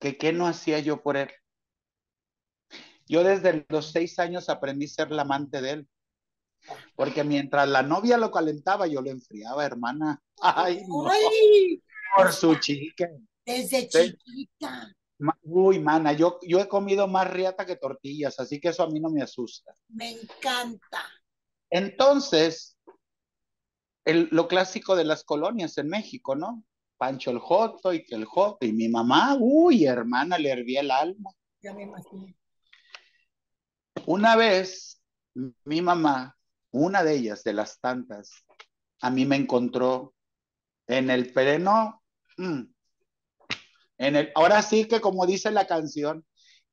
que 0.01 0.17
qué 0.17 0.33
no 0.33 0.47
hacía 0.47 0.79
yo 0.79 1.03
por 1.03 1.17
él. 1.17 1.31
Yo 3.07 3.25
desde 3.25 3.67
los 3.69 3.91
seis 3.91 4.19
años 4.19 4.49
aprendí 4.49 4.87
a 4.87 4.89
ser 4.89 5.11
la 5.11 5.23
amante 5.23 5.61
de 5.61 5.71
él. 5.71 5.89
Porque 6.95 7.25
mientras 7.25 7.69
la 7.69 7.83
novia 7.83 8.19
lo 8.19 8.31
calentaba, 8.31 8.87
yo 8.87 9.01
lo 9.01 9.11
enfriaba, 9.11 9.65
hermana. 9.65 10.21
Ay, 10.41 10.85
por 12.17 12.33
su 12.33 12.55
chica. 12.57 13.09
Desde 13.45 13.89
chiquita. 13.89 14.93
Uy, 15.43 15.81
mana, 15.81 16.13
yo, 16.13 16.39
yo 16.43 16.61
he 16.61 16.69
comido 16.69 17.09
más 17.09 17.29
riata 17.29 17.67
que 17.67 17.77
tortillas, 17.77 18.39
así 18.39 18.61
que 18.61 18.69
eso 18.69 18.85
a 18.85 18.91
mí 18.91 19.01
no 19.01 19.11
me 19.11 19.23
asusta. 19.23 19.75
Me 19.89 20.13
encanta. 20.13 21.03
Entonces, 21.71 22.78
el, 24.09 24.29
lo 24.33 24.49
clásico 24.49 24.97
de 24.97 25.05
las 25.05 25.23
colonias 25.23 25.77
en 25.77 25.89
México, 25.89 26.35
¿no? 26.35 26.65
Pancho 26.97 27.31
el 27.31 27.39
Joto 27.39 27.93
y 27.93 28.05
que 28.05 28.15
el 28.15 28.25
Joto. 28.25 28.65
Y 28.65 28.73
mi 28.73 28.89
mamá, 28.89 29.37
uy, 29.39 29.85
hermana, 29.85 30.39
le 30.39 30.51
hervía 30.51 30.81
el 30.81 30.91
alma. 30.91 31.31
Ya 31.61 31.75
me 31.75 31.83
imagino. 31.83 32.35
Una 34.07 34.35
vez, 34.35 35.03
mi 35.65 35.83
mamá, 35.83 36.35
una 36.71 37.05
de 37.05 37.17
ellas, 37.17 37.45
de 37.45 37.53
las 37.53 37.79
tantas, 37.81 38.33
a 39.03 39.11
mí 39.11 39.27
me 39.27 39.37
encontró 39.37 40.15
en 40.87 41.11
el 41.11 41.31
pereno, 41.35 42.03
mm, 42.39 42.63
en 43.99 44.17
el, 44.17 44.33
ahora 44.35 44.63
sí 44.63 44.89
que 44.89 45.03
como 45.03 45.27
dice 45.27 45.51
la 45.51 45.67
canción, 45.67 46.25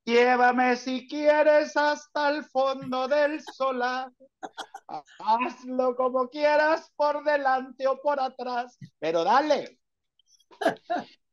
llévame 0.04 0.76
si 0.76 1.06
quieres 1.06 1.76
hasta 1.76 2.30
el 2.30 2.44
fondo 2.44 3.08
del 3.08 3.42
solar, 3.42 4.10
hazlo 5.18 5.96
como 5.96 6.28
quieras 6.28 6.92
por 6.96 7.24
delante 7.24 7.86
o 7.86 8.00
por 8.00 8.20
atrás, 8.20 8.78
pero 8.98 9.24
dale, 9.24 9.78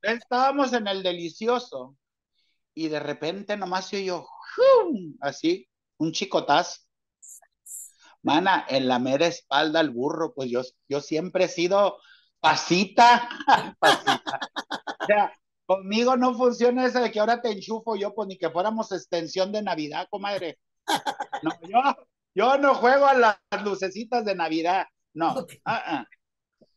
Estábamos 0.01 0.73
en 0.73 0.87
el 0.87 1.01
delicioso 1.01 1.95
y 2.73 2.87
de 2.89 2.99
repente 2.99 3.55
nomás 3.55 3.87
se 3.87 3.97
oyó 3.97 4.25
así, 5.21 5.67
un 5.97 6.11
chicotazo. 6.11 6.81
Mana, 8.21 8.65
en 8.69 8.87
la 8.87 8.99
mera 8.99 9.27
espalda 9.27 9.79
al 9.81 9.89
burro, 9.89 10.33
pues 10.33 10.49
yo, 10.49 10.61
yo 10.87 11.01
siempre 11.01 11.45
he 11.45 11.47
sido 11.47 11.97
pasita, 12.39 13.29
pasita. 13.79 14.39
O 15.01 15.05
sea, 15.05 15.33
conmigo 15.65 16.15
no 16.15 16.33
funciona 16.33 16.85
eso 16.85 17.01
de 17.01 17.11
que 17.11 17.19
ahora 17.19 17.41
te 17.41 17.51
enchufo 17.51 17.95
yo, 17.95 18.13
pues 18.13 18.27
ni 18.27 18.37
que 18.37 18.49
fuéramos 18.49 18.91
extensión 18.91 19.51
de 19.51 19.61
Navidad, 19.61 20.07
comadre. 20.09 20.57
No, 21.41 21.51
yo, 21.67 22.07
yo 22.35 22.57
no 22.57 22.75
juego 22.75 23.05
a 23.05 23.13
las 23.13 23.37
lucecitas 23.63 24.25
de 24.25 24.35
Navidad, 24.35 24.85
no. 25.13 25.33
Uh 25.39 25.45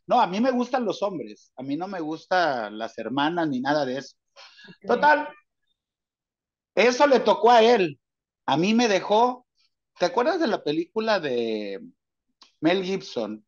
no, 0.08 0.20
a 0.20 0.26
mí 0.28 0.40
me 0.40 0.52
gustan 0.52 0.84
los 0.84 1.02
hombres, 1.02 1.52
a 1.56 1.64
mí 1.64 1.76
no 1.76 1.88
me 1.88 2.00
gustan 2.00 2.78
las 2.78 2.96
hermanas 2.96 3.48
ni 3.48 3.60
nada 3.60 3.84
de 3.84 3.98
eso. 3.98 4.16
Total, 4.86 5.28
eso 6.76 7.06
le 7.06 7.20
tocó 7.20 7.50
a 7.50 7.62
él. 7.62 7.98
A 8.44 8.56
mí 8.56 8.72
me 8.72 8.86
dejó, 8.86 9.46
¿te 9.98 10.04
acuerdas 10.04 10.38
de 10.38 10.46
la 10.46 10.62
película 10.62 11.18
de 11.18 11.80
Mel 12.60 12.84
Gibson? 12.84 13.44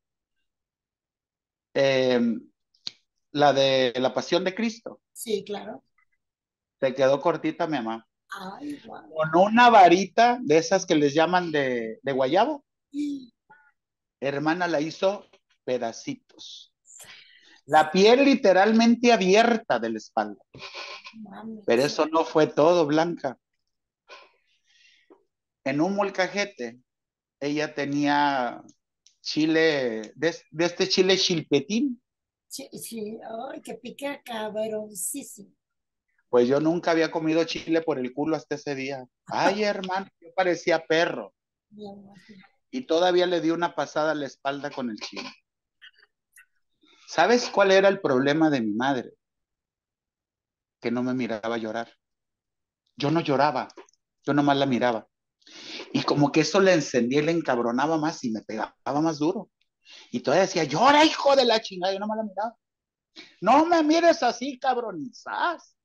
Em, 1.75 2.41
la 3.31 3.53
de 3.53 3.93
La 3.97 4.13
Pasión 4.13 4.43
de 4.43 4.55
Cristo. 4.55 5.01
Sí, 5.13 5.45
claro. 5.45 5.85
Te 6.79 6.93
quedó 6.93 7.21
cortita, 7.21 7.69
mi 7.69 7.77
mamá. 7.77 8.08
Ay, 8.31 8.81
Con 8.81 9.43
una 9.43 9.71
varita 9.71 10.39
de 10.43 10.59
esas 10.59 10.85
que 10.85 10.95
les 10.95 11.15
llaman 11.15 11.51
de, 11.51 11.99
de 12.03 12.13
guayabo. 12.13 12.65
Hermana 14.21 14.67
la 14.67 14.81
hizo 14.81 15.27
pedacitos. 15.65 16.73
La 17.67 17.91
piel 17.91 18.25
literalmente 18.25 19.13
abierta 19.13 19.79
de 19.79 19.91
la 19.91 19.99
espalda. 19.99 20.43
Pero 21.67 21.83
eso 21.83 22.07
no 22.07 22.25
fue 22.25 22.47
todo, 22.47 22.87
Blanca. 22.87 23.39
En 25.65 25.83
un 25.83 25.95
molcajete, 25.95 26.81
ella 27.41 27.75
tenía 27.75 28.63
chile, 29.21 30.13
de, 30.15 30.35
este 30.59 30.89
chile 30.89 31.19
chilpetín. 31.19 32.01
Sí, 32.47 32.71
sí, 32.73 33.19
ay, 33.53 33.61
que 33.61 33.75
pica 33.75 34.23
cabroncísimo. 34.23 35.51
Pues 36.29 36.47
yo 36.47 36.61
nunca 36.61 36.91
había 36.91 37.11
comido 37.11 37.45
chile 37.45 37.81
por 37.81 37.99
el 37.99 38.13
culo 38.13 38.37
hasta 38.37 38.57
ese 38.57 38.75
día. 38.75 39.07
Ay, 39.27 39.63
hermano, 39.63 40.07
yo 40.21 40.29
parecía 40.35 40.85
perro. 40.85 41.35
Y 42.71 42.83
todavía 42.83 43.27
le 43.27 43.41
di 43.41 43.51
una 43.51 43.75
pasada 43.75 44.13
a 44.13 44.15
la 44.15 44.27
espalda 44.27 44.71
con 44.71 44.91
el 44.91 44.97
chile. 44.97 45.31
¿Sabes 47.07 47.49
cuál 47.49 47.73
era 47.73 47.89
el 47.89 48.01
problema 48.01 48.51
de 48.51 48.61
mi 48.61 48.75
madre? 48.75 49.15
Que 50.81 50.91
no 50.91 51.03
me 51.03 51.15
miraba 51.15 51.57
llorar. 51.57 51.91
Yo 52.97 53.11
no 53.11 53.21
lloraba, 53.21 53.69
yo 54.25 54.35
nomás 54.35 54.59
la 54.59 54.67
miraba. 54.67 55.09
Y 55.95 56.03
como 56.03 56.31
que 56.31 56.41
eso 56.41 56.61
le 56.61 56.75
encendía 56.75 57.21
y 57.21 57.25
le 57.25 57.33
encabronaba 57.33 57.97
más 57.97 58.23
y 58.25 58.31
me 58.31 58.43
pegaba 58.43 58.75
más 58.85 59.19
duro. 59.19 59.51
Y 60.11 60.21
todavía 60.21 60.45
decía, 60.45 60.65
llora, 60.65 61.07
hijo 61.07 61.35
de 61.35 61.47
la 61.47 61.63
chingada, 61.63 61.95
yo 61.95 62.01
nomás 62.01 62.19
la 62.19 62.25
miraba. 62.25 62.57
No 63.41 63.65
me 63.65 63.83
mires 63.83 64.23
así, 64.23 64.59
cabronizás. 64.59 65.78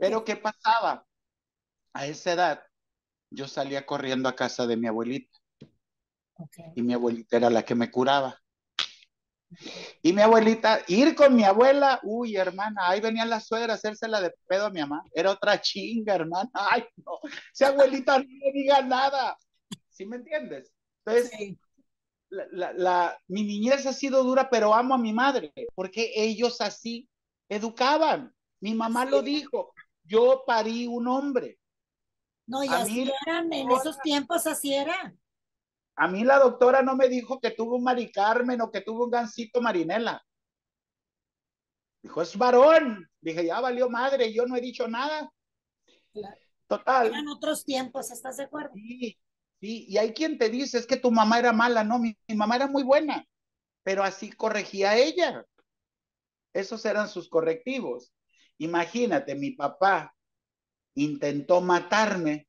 Pero 0.00 0.24
¿qué 0.24 0.36
pasaba? 0.36 1.06
A 1.92 2.06
esa 2.06 2.32
edad, 2.32 2.62
yo 3.30 3.48
salía 3.48 3.84
corriendo 3.84 4.28
a 4.28 4.36
casa 4.36 4.66
de 4.66 4.76
mi 4.76 4.88
abuelita. 4.88 5.38
Y 6.74 6.82
mi 6.82 6.94
abuelita 6.94 7.36
era 7.36 7.50
la 7.50 7.64
que 7.64 7.74
me 7.74 7.90
curaba. 7.90 8.42
Y 10.02 10.12
mi 10.12 10.22
abuelita, 10.22 10.80
ir 10.88 11.14
con 11.14 11.34
mi 11.34 11.44
abuela, 11.44 12.00
uy, 12.02 12.36
hermana, 12.36 12.88
ahí 12.88 13.00
venía 13.00 13.24
la 13.24 13.40
suegra 13.40 13.74
a 13.74 13.76
hacérsela 13.76 14.20
de 14.20 14.34
pedo 14.46 14.66
a 14.66 14.70
mi 14.70 14.80
mamá. 14.80 15.04
Era 15.12 15.30
otra 15.30 15.60
chinga, 15.60 16.14
hermana. 16.14 16.50
Ay, 16.70 16.84
no, 17.04 17.18
si 17.52 17.64
abuelita 17.64 18.18
no 18.18 18.24
me 18.24 18.52
diga 18.52 18.82
nada. 18.82 19.36
¿Sí 19.90 20.06
me 20.06 20.16
entiendes? 20.16 20.72
Entonces, 21.04 21.56
la, 22.30 22.72
la, 22.72 23.18
mi 23.28 23.42
niñez 23.42 23.86
ha 23.86 23.92
sido 23.92 24.24
dura, 24.24 24.48
pero 24.48 24.74
amo 24.74 24.94
a 24.94 24.98
mi 24.98 25.12
madre, 25.12 25.52
porque 25.74 26.12
ellos 26.14 26.60
así 26.60 27.08
educaban. 27.48 28.34
Mi 28.62 28.74
mamá 28.74 29.04
lo 29.04 29.22
dijo, 29.22 29.74
yo 30.04 30.44
parí 30.46 30.86
un 30.86 31.08
hombre. 31.08 31.58
No, 32.46 32.62
y 32.62 32.68
así 32.68 33.10
eran, 33.26 33.52
en 33.52 33.68
esos 33.72 33.98
tiempos 33.98 34.46
así 34.46 34.72
era. 34.72 35.12
A 35.96 36.06
mí 36.06 36.22
la 36.22 36.38
doctora 36.38 36.80
no 36.80 36.94
me 36.94 37.08
dijo 37.08 37.40
que 37.40 37.50
tuvo 37.50 37.74
un 37.74 37.82
Mari 37.82 38.12
Carmen 38.12 38.60
o 38.60 38.70
que 38.70 38.80
tuvo 38.80 39.04
un 39.04 39.10
gancito 39.10 39.60
Marinela. 39.60 40.24
Dijo, 42.02 42.22
es 42.22 42.36
varón. 42.38 43.10
Dije, 43.20 43.46
ya 43.46 43.60
valió 43.60 43.90
madre, 43.90 44.32
yo 44.32 44.46
no 44.46 44.54
he 44.54 44.60
dicho 44.60 44.86
nada. 44.86 45.28
Total. 46.68 47.08
Eran 47.08 47.26
otros 47.26 47.64
tiempos, 47.64 48.12
¿estás 48.12 48.36
de 48.36 48.44
acuerdo? 48.44 48.74
Sí, 48.74 49.18
sí, 49.60 49.86
y 49.88 49.98
hay 49.98 50.12
quien 50.12 50.38
te 50.38 50.48
dice, 50.50 50.78
es 50.78 50.86
que 50.86 50.96
tu 50.96 51.10
mamá 51.10 51.40
era 51.40 51.52
mala, 51.52 51.82
no, 51.82 51.98
mi, 51.98 52.16
mi 52.28 52.36
mamá 52.36 52.54
era 52.54 52.68
muy 52.68 52.84
buena, 52.84 53.26
pero 53.82 54.04
así 54.04 54.30
corregía 54.30 54.90
a 54.90 54.98
ella. 54.98 55.44
Esos 56.52 56.84
eran 56.84 57.08
sus 57.08 57.28
correctivos. 57.28 58.12
Imagínate, 58.58 59.34
mi 59.34 59.50
papá 59.52 60.14
intentó 60.94 61.60
matarme 61.60 62.46